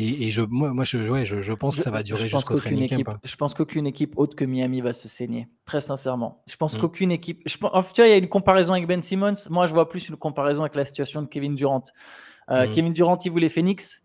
Et, 0.00 0.30
je, 0.30 0.42
moi, 0.42 0.72
moi 0.72 0.84
je, 0.84 0.98
ouais, 0.98 1.24
je, 1.24 1.52
pense 1.52 1.74
que 1.74 1.82
ça 1.82 1.90
va 1.90 2.04
durer 2.04 2.28
jusqu'au 2.28 2.54
training 2.54 2.88
camp. 2.88 3.14
Hein. 3.14 3.20
Je 3.24 3.34
pense 3.34 3.52
qu'aucune 3.52 3.84
équipe 3.84 4.16
autre 4.16 4.36
que 4.36 4.44
Miami 4.44 4.80
va 4.80 4.92
se 4.92 5.08
saigner, 5.08 5.48
très 5.64 5.80
sincèrement. 5.80 6.40
Je 6.48 6.54
pense 6.54 6.76
mm. 6.76 6.80
qu'aucune 6.80 7.10
équipe. 7.10 7.42
Je, 7.46 7.56
en 7.62 7.82
fait, 7.82 8.06
il 8.06 8.10
y 8.10 8.12
a 8.12 8.16
une 8.16 8.28
comparaison 8.28 8.74
avec 8.74 8.86
Ben 8.86 9.00
Simmons. 9.00 9.34
Moi, 9.50 9.66
je 9.66 9.74
vois 9.74 9.88
plus 9.88 10.08
une 10.08 10.16
comparaison 10.16 10.62
avec 10.62 10.76
la 10.76 10.84
situation 10.84 11.22
de 11.22 11.26
Kevin 11.26 11.56
Durant. 11.56 11.82
Euh, 12.50 12.66
mm. 12.66 12.72
Kevin 12.72 12.92
Durant, 12.92 13.18
il 13.24 13.30
voulait 13.30 13.48
Phoenix. 13.48 14.02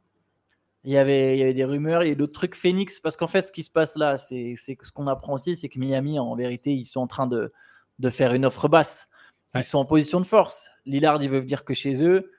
Il 0.86 0.92
y, 0.92 0.98
avait, 0.98 1.38
il 1.38 1.40
y 1.40 1.44
avait 1.44 1.54
des 1.54 1.64
rumeurs, 1.64 2.04
il 2.04 2.10
y 2.10 2.12
a 2.12 2.16
d'autres 2.16 2.34
trucs 2.34 2.56
Phoenix, 2.56 3.00
parce 3.00 3.16
qu'en 3.16 3.28
fait, 3.28 3.42
ce 3.42 3.54
qui 3.54 3.64
se 3.64 3.72
passe 3.72 3.96
là, 3.96 4.18
c'est 4.18 4.56
ce 4.58 4.92
qu'on 4.92 5.08
apprend 5.08 5.34
aussi, 5.34 5.56
c'est 5.56 5.70
que 5.70 5.80
Miami, 5.80 6.20
en 6.20 6.36
vérité, 6.36 6.74
ils 6.74 6.84
sont 6.84 7.00
en 7.00 7.08
train 7.08 7.26
de, 7.26 7.54
de 8.00 8.10
faire 8.10 8.34
une 8.34 8.46
offre 8.46 8.68
basse. 8.68 9.08
Ils 9.56 9.64
sont 9.64 9.78
en 9.78 9.86
position 9.86 10.20
de 10.20 10.26
force. 10.26 10.70
Lillard, 10.86 11.22
il 11.22 11.30
veut 11.30 11.40
venir 11.40 11.64
que 11.64 11.74
chez 11.74 12.04
eux. 12.04 12.32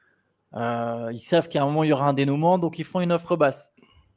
Euh, 0.55 1.11
ils 1.13 1.19
savent 1.19 1.49
qu'à 1.49 1.63
un 1.63 1.67
moment, 1.67 1.85
il 1.85 1.89
y 1.89 1.93
aura 1.93 2.07
un 2.07 2.13
dénouement, 2.13 2.59
donc 2.59 2.79
ils 2.79 2.85
font 2.85 3.01
une 3.01 3.13
offre 3.13 3.37
basse. 3.37 3.73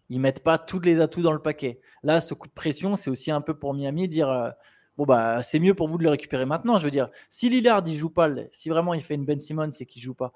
Ils 0.09 0.19
mettent 0.19 0.43
pas 0.43 0.57
tous 0.57 0.79
les 0.79 0.99
atouts 0.99 1.21
dans 1.21 1.31
le 1.31 1.41
paquet. 1.41 1.79
Là, 2.03 2.21
ce 2.21 2.33
coup 2.33 2.47
de 2.47 2.53
pression, 2.53 2.95
c'est 2.95 3.09
aussi 3.09 3.31
un 3.31 3.41
peu 3.41 3.53
pour 3.53 3.73
Miami 3.73 4.07
dire 4.07 4.29
euh, 4.29 4.49
bon 4.97 5.05
bah 5.05 5.43
c'est 5.43 5.59
mieux 5.59 5.73
pour 5.73 5.87
vous 5.87 5.97
de 5.97 6.03
le 6.03 6.09
récupérer 6.09 6.45
maintenant. 6.45 6.77
Je 6.77 6.85
veux 6.85 6.91
dire, 6.91 7.09
si 7.29 7.49
Lillard 7.49 7.83
il 7.85 7.97
joue 7.97 8.09
pas, 8.09 8.29
si 8.51 8.69
vraiment 8.69 8.93
il 8.93 9.01
fait 9.01 9.15
une 9.15 9.25
Ben 9.25 9.39
Simmons 9.39 9.69
et 9.79 9.85
qu'il 9.85 10.01
joue 10.01 10.13
pas, 10.13 10.33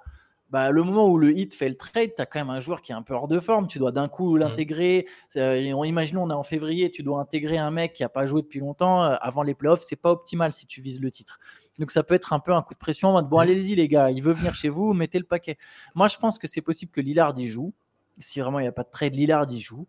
bah, 0.52 0.70
le 0.70 0.84
moment 0.84 1.08
où 1.08 1.18
le 1.18 1.36
hit 1.36 1.54
fait 1.54 1.70
le 1.70 1.76
trade, 1.76 2.12
tu 2.14 2.22
as 2.22 2.26
quand 2.26 2.40
même 2.40 2.50
un 2.50 2.60
joueur 2.60 2.82
qui 2.82 2.92
est 2.92 2.96
un 2.96 3.02
peu 3.02 3.14
hors 3.14 3.30
de 3.30 3.40
forme. 3.40 3.68
Tu 3.68 3.80
dois 3.80 3.94
d'un 3.94 4.10
coup 4.10 4.36
mmh. 4.36 4.40
l'intégrer. 4.40 5.08
Euh, 5.38 5.58
imaginons, 5.86 6.24
on 6.24 6.30
est 6.30 6.34
en 6.34 6.44
février, 6.44 6.92
tu 6.92 7.04
dois 7.04 7.22
intégrer 7.22 7.58
un 7.58 7.72
mec 7.72 7.94
qui 7.94 8.04
n'a 8.04 8.10
pas 8.10 8.26
joué 8.26 8.42
depuis 8.42 8.60
longtemps. 8.60 9.04
Euh, 9.04 9.16
avant 9.22 9.44
les 9.44 9.54
playoffs, 9.54 9.82
c'est 9.82 9.96
pas 9.96 10.12
optimal 10.12 10.52
si 10.52 10.68
tu 10.68 10.82
vises 10.82 11.02
le 11.02 11.10
titre. 11.10 11.40
Donc 11.80 11.92
ça 11.92 12.04
peut 12.04 12.16
être 12.16 12.34
un 12.34 12.40
peu 12.40 12.54
un 12.54 12.62
coup 12.62 12.74
de 12.74 12.80
pression. 12.80 13.22
Bon, 13.22 13.38
mmh. 13.38 13.42
allez-y 13.42 13.76
les 13.76 13.88
gars, 13.88 14.12
il 14.12 14.22
veut 14.22 14.34
venir 14.34 14.54
chez 14.54 14.68
vous, 14.68 14.94
mettez 14.94 15.20
le 15.20 15.26
paquet. 15.26 15.58
Moi, 15.96 16.10
je 16.10 16.18
pense 16.18 16.38
que 16.38 16.48
c'est 16.48 16.62
possible 16.62 16.92
que 16.92 17.00
Lillard 17.00 17.34
y 17.38 17.48
joue. 17.48 17.74
Si 18.20 18.42
vraiment 18.42 18.60
il 18.60 18.64
n'y 18.64 18.68
a 18.68 18.74
pas 18.74 18.84
de 18.84 18.92
trade, 18.92 19.16
Lillard 19.16 19.50
y 19.50 19.60
joue. 19.62 19.88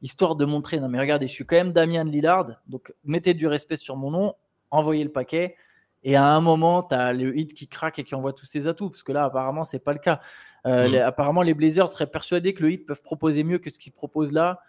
Histoire 0.00 0.36
de 0.36 0.44
montrer, 0.44 0.78
non 0.78 0.88
mais 0.88 1.00
regardez, 1.00 1.26
je 1.26 1.32
suis 1.32 1.46
quand 1.46 1.56
même 1.56 1.72
Damien 1.72 2.04
Lillard, 2.04 2.50
donc 2.66 2.92
mettez 3.04 3.32
du 3.32 3.46
respect 3.46 3.76
sur 3.76 3.96
mon 3.96 4.10
nom, 4.10 4.34
envoyez 4.70 5.02
le 5.02 5.10
paquet. 5.10 5.56
Et 6.04 6.16
à 6.16 6.26
un 6.26 6.40
moment, 6.40 6.82
tu 6.82 6.94
as 6.94 7.12
le 7.12 7.36
hit 7.36 7.54
qui 7.54 7.66
craque 7.66 7.98
et 7.98 8.04
qui 8.04 8.14
envoie 8.14 8.34
tous 8.34 8.46
ses 8.46 8.66
atouts, 8.66 8.90
parce 8.90 9.02
que 9.02 9.12
là, 9.12 9.24
apparemment, 9.24 9.64
c'est 9.64 9.78
pas 9.78 9.94
le 9.94 9.98
cas. 9.98 10.20
Euh, 10.66 10.88
mm. 10.88 10.94
apparemment, 10.96 11.42
les 11.42 11.54
Blazers 11.54 11.88
seraient 11.88 12.06
persuadés 12.06 12.52
que 12.52 12.62
le 12.62 12.72
hit 12.72 12.86
peuvent 12.86 13.02
proposer 13.02 13.42
mieux 13.42 13.58
que 13.58 13.70
ce 13.70 13.78
qu'ils 13.78 13.92
proposent 13.92 14.32
là. 14.32 14.60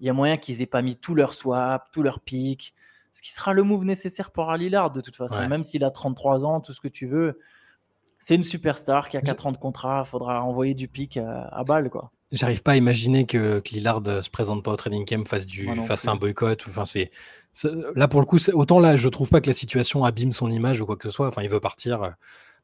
Il 0.00 0.06
y 0.06 0.10
a 0.10 0.12
moyen 0.12 0.36
qu'ils 0.36 0.60
aient 0.60 0.66
pas 0.66 0.82
mis 0.82 0.96
tout 0.96 1.14
leur 1.14 1.32
swap, 1.32 1.90
tout 1.90 2.02
leur 2.02 2.20
pick, 2.20 2.74
ce 3.12 3.22
qui 3.22 3.32
sera 3.32 3.54
le 3.54 3.62
move 3.62 3.84
nécessaire 3.84 4.30
pour 4.30 4.52
Lillard 4.52 4.90
de 4.90 5.00
toute 5.00 5.16
façon, 5.16 5.48
même 5.48 5.62
s'il 5.62 5.84
a 5.84 5.90
33 5.90 6.44
ans, 6.44 6.60
tout 6.60 6.72
ce 6.72 6.80
que 6.80 6.88
tu 6.88 7.06
veux. 7.06 7.38
C'est 8.18 8.34
une 8.34 8.42
superstar 8.42 9.08
qui 9.08 9.16
a 9.16 9.20
4 9.20 9.46
ans 9.46 9.52
de 9.52 9.56
contrat, 9.56 10.02
il 10.06 10.10
faudra 10.10 10.42
envoyer 10.42 10.74
du 10.74 10.88
pick 10.88 11.16
à, 11.16 11.42
à 11.42 11.62
balle. 11.62 11.90
quoi. 11.90 12.10
J'arrive 12.34 12.62
pas 12.62 12.72
à 12.72 12.76
imaginer 12.76 13.26
que, 13.26 13.60
que 13.60 13.70
Lillard 13.70 14.02
se 14.22 14.28
présente 14.28 14.62
pas 14.62 14.72
au 14.72 14.76
training 14.76 15.04
camp, 15.04 15.26
fasse, 15.26 15.46
du, 15.46 15.68
fasse 15.86 16.06
un 16.08 16.16
boycott. 16.16 16.64
Enfin, 16.68 16.84
c'est, 16.84 17.10
là, 17.94 18.08
pour 18.08 18.20
le 18.20 18.26
coup, 18.26 18.38
autant 18.52 18.80
là, 18.80 18.96
je 18.96 19.08
trouve 19.08 19.28
pas 19.28 19.40
que 19.40 19.46
la 19.46 19.54
situation 19.54 20.04
abîme 20.04 20.32
son 20.32 20.50
image 20.50 20.80
ou 20.80 20.86
quoi 20.86 20.96
que 20.96 21.08
ce 21.08 21.10
soit. 21.14 21.28
Enfin, 21.28 21.42
il 21.42 21.48
veut 21.48 21.60
partir. 21.60 22.02
Euh, 22.02 22.10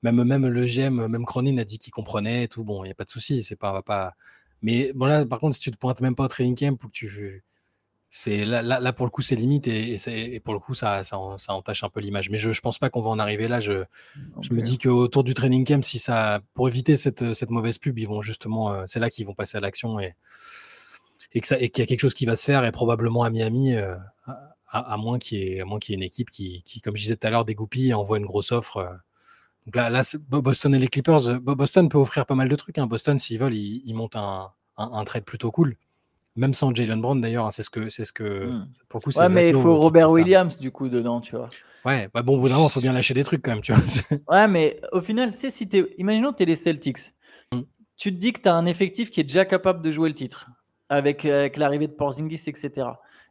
même, 0.02 0.22
même 0.24 0.46
le 0.46 0.64
GM, 0.66 1.06
même 1.06 1.24
Cronin 1.24 1.56
a 1.58 1.64
dit 1.64 1.78
qu'il 1.78 1.92
comprenait 1.92 2.44
et 2.44 2.48
tout. 2.48 2.64
Bon, 2.64 2.84
il 2.84 2.88
n'y 2.88 2.92
a 2.92 2.94
pas 2.94 3.04
de 3.04 3.10
souci. 3.10 3.42
C'est 3.42 3.56
pas, 3.56 3.82
pas. 3.82 4.14
Mais 4.62 4.92
bon, 4.94 5.06
là, 5.06 5.24
par 5.24 5.40
contre, 5.40 5.54
si 5.54 5.62
tu 5.62 5.70
te 5.70 5.76
pointes 5.76 6.00
même 6.00 6.14
pas 6.14 6.24
au 6.24 6.28
training 6.28 6.56
camp 6.56 6.82
ou 6.84 6.88
que 6.88 6.92
tu. 6.92 7.44
C'est, 8.12 8.44
là, 8.44 8.60
là, 8.62 8.92
pour 8.92 9.06
le 9.06 9.10
coup, 9.10 9.22
c'est 9.22 9.36
limite 9.36 9.68
et, 9.68 9.96
et, 10.34 10.40
pour 10.40 10.52
le 10.52 10.58
coup, 10.58 10.74
ça, 10.74 11.04
ça, 11.04 11.16
ça 11.38 11.54
entache 11.54 11.84
un 11.84 11.88
peu 11.88 12.00
l'image. 12.00 12.28
Mais 12.28 12.38
je, 12.38 12.50
je 12.50 12.60
pense 12.60 12.80
pas 12.80 12.90
qu'on 12.90 13.00
va 13.00 13.10
en 13.10 13.20
arriver 13.20 13.46
là. 13.46 13.60
Je, 13.60 13.84
je 14.40 14.52
me 14.52 14.60
dis 14.62 14.78
qu'autour 14.78 15.22
du 15.22 15.32
training 15.32 15.64
camp, 15.64 15.84
si 15.84 16.00
ça, 16.00 16.40
pour 16.54 16.66
éviter 16.66 16.96
cette, 16.96 17.34
cette 17.34 17.50
mauvaise 17.50 17.78
pub, 17.78 17.96
ils 18.00 18.08
vont 18.08 18.20
justement, 18.20 18.72
euh, 18.72 18.84
c'est 18.88 18.98
là 18.98 19.10
qu'ils 19.10 19.26
vont 19.26 19.34
passer 19.34 19.58
à 19.58 19.60
l'action 19.60 20.00
et, 20.00 20.16
et 21.34 21.40
qu'il 21.40 21.56
y 21.78 21.82
a 21.82 21.86
quelque 21.86 22.00
chose 22.00 22.14
qui 22.14 22.26
va 22.26 22.34
se 22.34 22.46
faire 22.46 22.64
et 22.64 22.72
probablement 22.72 23.22
à 23.22 23.30
Miami, 23.30 23.76
euh, 23.76 23.94
à, 24.68 24.96
moins 24.96 25.20
qu'il 25.20 25.38
y, 25.38 25.78
qu 25.78 25.92
y 25.92 25.92
ait 25.92 25.96
une 25.96 26.02
équipe 26.02 26.30
qui, 26.30 26.64
qui, 26.66 26.80
comme 26.80 26.96
je 26.96 27.02
disais 27.02 27.16
tout 27.16 27.28
à 27.28 27.30
l'heure, 27.30 27.44
dégoupille 27.44 27.90
et 27.90 27.94
envoie 27.94 28.18
une 28.18 28.26
grosse 28.26 28.50
offre. 28.50 28.78
Euh. 28.78 28.90
Donc 29.66 29.76
là, 29.76 29.88
là 29.88 30.02
Boston 30.28 30.74
et 30.74 30.80
les 30.80 30.88
Clippers, 30.88 31.40
Boston 31.40 31.88
peut 31.88 31.98
offrir 31.98 32.26
pas 32.26 32.34
mal 32.34 32.48
de 32.48 32.56
trucs. 32.56 32.78
Hein. 32.78 32.88
Boston, 32.88 33.18
s'ils 33.18 33.38
veulent, 33.38 33.54
ils, 33.54 33.94
montent 33.94 34.16
un, 34.16 34.50
un, 34.76 35.04
trade 35.04 35.24
plutôt 35.24 35.52
cool. 35.52 35.76
Même 36.40 36.54
sans 36.54 36.74
Jalen 36.74 37.00
Brown 37.00 37.20
d'ailleurs, 37.20 37.46
hein, 37.46 37.50
c'est 37.50 37.62
ce 37.62 37.70
que, 37.70 37.88
c'est 37.90 38.04
ce 38.04 38.12
que, 38.12 38.46
Hmm. 38.46 38.66
pour 38.88 39.00
le 39.00 39.04
coup, 39.12 39.18
Ouais, 39.18 39.28
mais 39.28 39.50
il 39.50 39.54
faut 39.54 39.76
Robert. 39.76 40.10
Williams 40.10 40.58
du 40.58 40.70
coup 40.72 40.88
dedans, 40.88 41.20
tu 41.20 41.36
vois. 41.36 41.50
Ouais, 41.84 42.08
bah 42.12 42.22
bon, 42.22 42.36
au 42.36 42.40
bout 42.40 42.48
d'un 42.48 42.56
moment, 42.56 42.68
faut 42.68 42.80
bien 42.80 42.92
lâcher 42.92 43.14
des 43.14 43.24
trucs 43.24 43.42
quand 43.42 43.52
même, 43.52 43.60
tu 43.60 43.72
vois. 43.72 43.80
Ouais, 44.28 44.48
mais 44.48 44.80
au 44.92 45.00
final, 45.00 45.32
tu 45.32 45.38
sais, 45.38 45.50
si 45.50 45.68
t'es, 45.68 45.84
imaginons 45.98 46.32
que 46.32 46.38
tu 46.38 46.42
es 46.42 46.46
les 46.46 46.56
Celtics. 46.56 47.12
Mm. 47.54 47.60
Tu 47.96 48.12
te 48.14 48.18
dis 48.18 48.32
que 48.32 48.40
tu 48.40 48.48
as 48.48 48.54
un 48.54 48.66
effectif 48.66 49.10
qui 49.10 49.20
est 49.20 49.24
déjà 49.24 49.44
capable 49.44 49.82
de 49.82 49.90
jouer 49.90 50.08
le 50.08 50.14
titre 50.14 50.46
avec, 50.88 51.24
euh, 51.24 51.40
avec 51.40 51.56
l'arrivée 51.56 51.86
de 51.86 51.92
Porzingis, 51.92 52.42
etc. 52.48 52.88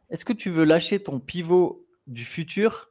Est-ce 0.08 0.24
que 0.24 0.32
tu 0.32 0.50
veux 0.50 0.64
lâcher 0.64 1.00
ton 1.02 1.20
pivot 1.20 1.84
du 2.06 2.24
futur 2.24 2.88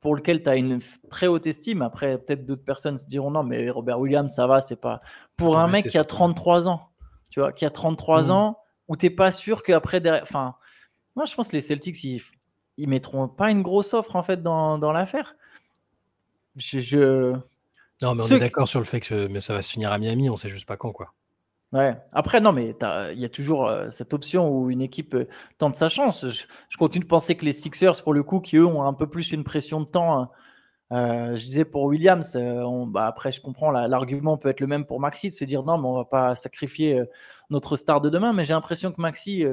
pour 0.00 0.14
lequel 0.14 0.42
tu 0.42 0.48
as 0.48 0.56
une 0.56 0.78
très 1.10 1.26
haute 1.26 1.46
estime? 1.46 1.82
Après, 1.82 2.16
peut-être 2.18 2.44
d'autres 2.46 2.64
personnes 2.64 2.96
se 2.98 3.06
diront 3.06 3.30
non, 3.30 3.42
mais 3.42 3.68
Robert 3.70 3.98
Williams, 4.00 4.32
ça 4.32 4.46
va, 4.46 4.60
c'est 4.60 4.80
pas. 4.80 5.00
Pour 5.36 5.54
Non, 5.54 5.60
un 5.60 5.68
mec 5.68 5.82
qui 5.82 5.88
a 5.98 6.02
surtout- 6.02 6.08
33 6.16 6.68
ans, 6.68 6.88
tu 7.30 7.40
vois, 7.40 7.52
qui 7.52 7.64
a 7.66 7.70
33 7.70 8.28
Mm. 8.28 8.30
ans, 8.30 8.58
où 8.88 8.96
t'es 8.96 9.10
pas 9.10 9.32
sûr 9.32 9.62
qu'après, 9.62 10.00
derrière... 10.00 10.22
enfin, 10.22 10.54
moi 11.16 11.24
je 11.26 11.34
pense 11.34 11.48
que 11.48 11.56
les 11.56 11.62
Celtics, 11.62 12.02
ils, 12.04 12.22
ils 12.76 12.88
mettront 12.88 13.28
pas 13.28 13.50
une 13.50 13.62
grosse 13.62 13.94
offre 13.94 14.16
en 14.16 14.22
fait 14.22 14.42
dans, 14.42 14.78
dans 14.78 14.92
l'affaire. 14.92 15.34
Je, 16.56 16.78
je- 16.80 17.32
Non, 18.02 18.14
mais 18.14 18.22
on 18.22 18.26
Ceux 18.26 18.34
est 18.36 18.38
qui- 18.38 18.44
d'accord 18.44 18.68
sur 18.68 18.80
le 18.80 18.84
fait 18.84 19.00
que 19.00 19.26
mais 19.28 19.40
ça 19.40 19.54
va 19.54 19.62
se 19.62 19.72
finir 19.72 19.90
à 19.92 19.98
Miami, 19.98 20.30
on 20.30 20.36
sait 20.36 20.48
juste 20.48 20.66
pas 20.66 20.76
quand, 20.76 20.92
quoi. 20.92 21.12
Ouais. 21.72 21.96
Après, 22.12 22.40
non, 22.40 22.52
mais 22.52 22.76
il 23.12 23.18
y 23.18 23.24
a 23.24 23.28
toujours 23.28 23.66
euh, 23.66 23.90
cette 23.90 24.14
option 24.14 24.48
où 24.48 24.70
une 24.70 24.80
équipe 24.80 25.14
euh, 25.14 25.26
tente 25.58 25.74
sa 25.74 25.88
chance. 25.88 26.24
Je, 26.30 26.44
je 26.68 26.76
continue 26.78 27.02
de 27.04 27.08
penser 27.08 27.36
que 27.36 27.44
les 27.44 27.52
Sixers, 27.52 28.00
pour 28.04 28.14
le 28.14 28.22
coup, 28.22 28.38
qui 28.38 28.56
eux 28.56 28.66
ont 28.66 28.84
un 28.84 28.92
peu 28.92 29.08
plus 29.08 29.32
une 29.32 29.42
pression 29.42 29.80
de 29.80 29.86
temps. 29.86 30.16
hein. 30.20 30.30
Euh, 30.92 31.34
je 31.36 31.44
disais 31.44 31.64
pour 31.64 31.84
Williams, 31.84 32.36
euh, 32.36 32.84
bah, 32.86 33.06
après, 33.06 33.32
je 33.32 33.40
comprends, 33.40 33.70
la- 33.70 33.88
l'argument 33.88 34.36
peut 34.38 34.48
être 34.50 34.60
le 34.60 34.66
même 34.66 34.84
pour 34.86 35.00
Maxi, 35.00 35.30
de 35.30 35.34
se 35.34 35.44
dire 35.44 35.62
non, 35.64 35.78
mais 35.78 35.88
on 35.88 35.96
va 35.96 36.04
pas 36.04 36.36
sacrifier 36.36 36.98
euh, 37.00 37.04
notre 37.50 37.76
star 37.76 38.00
de 38.00 38.10
demain. 38.10 38.32
Mais 38.32 38.44
j'ai 38.44 38.52
l'impression 38.54 38.92
que 38.92 39.00
Maxi, 39.00 39.44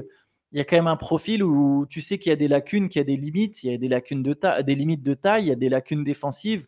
il 0.52 0.58
y 0.58 0.62
a 0.62 0.66
quand 0.66 0.76
même 0.76 0.88
un 0.88 0.98
profil 0.98 1.44
où 1.44 1.86
tu 1.90 2.02
sais 2.02 2.20
qu'il 2.20 2.30
y 2.32 2.34
a 2.34 2.36
des 2.36 2.48
lacunes, 2.50 2.90
qu'il 2.90 3.00
y 3.00 3.04
a 3.04 3.06
des 3.06 3.18
limites, 3.18 3.64
il 3.64 3.72
y 3.72 3.74
a 3.74 3.78
des 3.78 3.88
lacunes 3.88 4.24
de 4.24 4.38
des 4.64 4.76
limites 4.76 5.04
de 5.04 5.14
taille, 5.14 5.46
il 5.46 5.48
y 5.48 5.52
a 5.52 5.56
des 5.56 5.70
lacunes 5.70 6.04
défensives. 6.04 6.68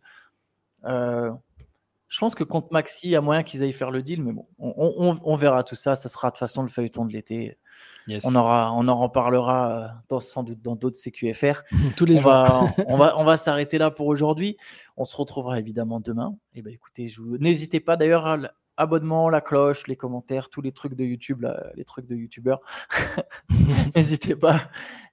Je 2.08 2.19
pense 2.19 2.36
que 2.36 2.43
contre 2.43 2.67
Maxi, 2.71 3.08
il 3.08 3.12
y 3.12 3.15
a 3.15 3.21
moyen 3.21 3.43
qu'ils 3.43 3.63
aillent 3.63 3.73
faire 3.73 3.89
le 3.91 4.04
deal, 4.04 4.21
mais 4.23 4.32
bon, 4.32 4.47
on, 4.60 4.73
on- 4.97 5.19
on 5.23 5.36
verra 5.36 5.63
tout 5.63 5.76
ça. 5.76 5.95
Ça 5.95 6.10
sera 6.10 6.30
de 6.30 6.34
toute 6.34 6.39
façon 6.39 6.62
le 6.63 6.69
feuilleton 6.69 7.06
de 7.06 7.13
l'été. 7.13 7.58
Yes. 8.07 8.25
On, 8.25 8.35
aura, 8.35 8.73
on 8.73 8.87
en 8.87 8.97
reparlera 8.97 9.71
euh, 9.71 9.87
dans, 10.09 10.19
sans 10.19 10.43
doute 10.43 10.61
dans 10.61 10.75
d'autres 10.75 10.97
CQFR. 10.97 11.63
Tous 11.97 12.05
les 12.05 12.17
On 12.17 12.21
jours. 12.21 12.31
va, 12.31 12.65
on 12.87 12.97
va, 12.97 13.17
on 13.17 13.23
va 13.23 13.37
s'arrêter 13.37 13.77
là 13.77 13.91
pour 13.91 14.07
aujourd'hui. 14.07 14.57
On 14.97 15.05
se 15.05 15.15
retrouvera 15.15 15.59
évidemment 15.59 15.99
demain. 15.99 16.35
Et 16.53 16.61
ben 16.61 16.73
écoutez, 16.73 17.07
je 17.07 17.21
vous... 17.21 17.37
n'hésitez 17.37 17.79
pas 17.79 17.95
d'ailleurs 17.95 18.27
à 18.27 18.37
l'abonnement, 18.77 19.29
la 19.29 19.41
cloche, 19.41 19.87
les 19.87 19.95
commentaires, 19.95 20.49
tous 20.49 20.61
les 20.61 20.71
trucs 20.71 20.95
de 20.95 21.05
YouTube, 21.05 21.41
là, 21.41 21.71
les 21.75 21.85
trucs 21.85 22.05
de 22.07 22.15
YouTubeurs. 22.15 22.61
n'hésitez 23.95 24.35
pas. 24.35 24.61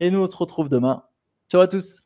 Et 0.00 0.10
nous, 0.10 0.20
on 0.20 0.26
se 0.26 0.36
retrouve 0.36 0.68
demain. 0.68 1.04
Ciao 1.48 1.60
à 1.60 1.68
tous. 1.68 2.02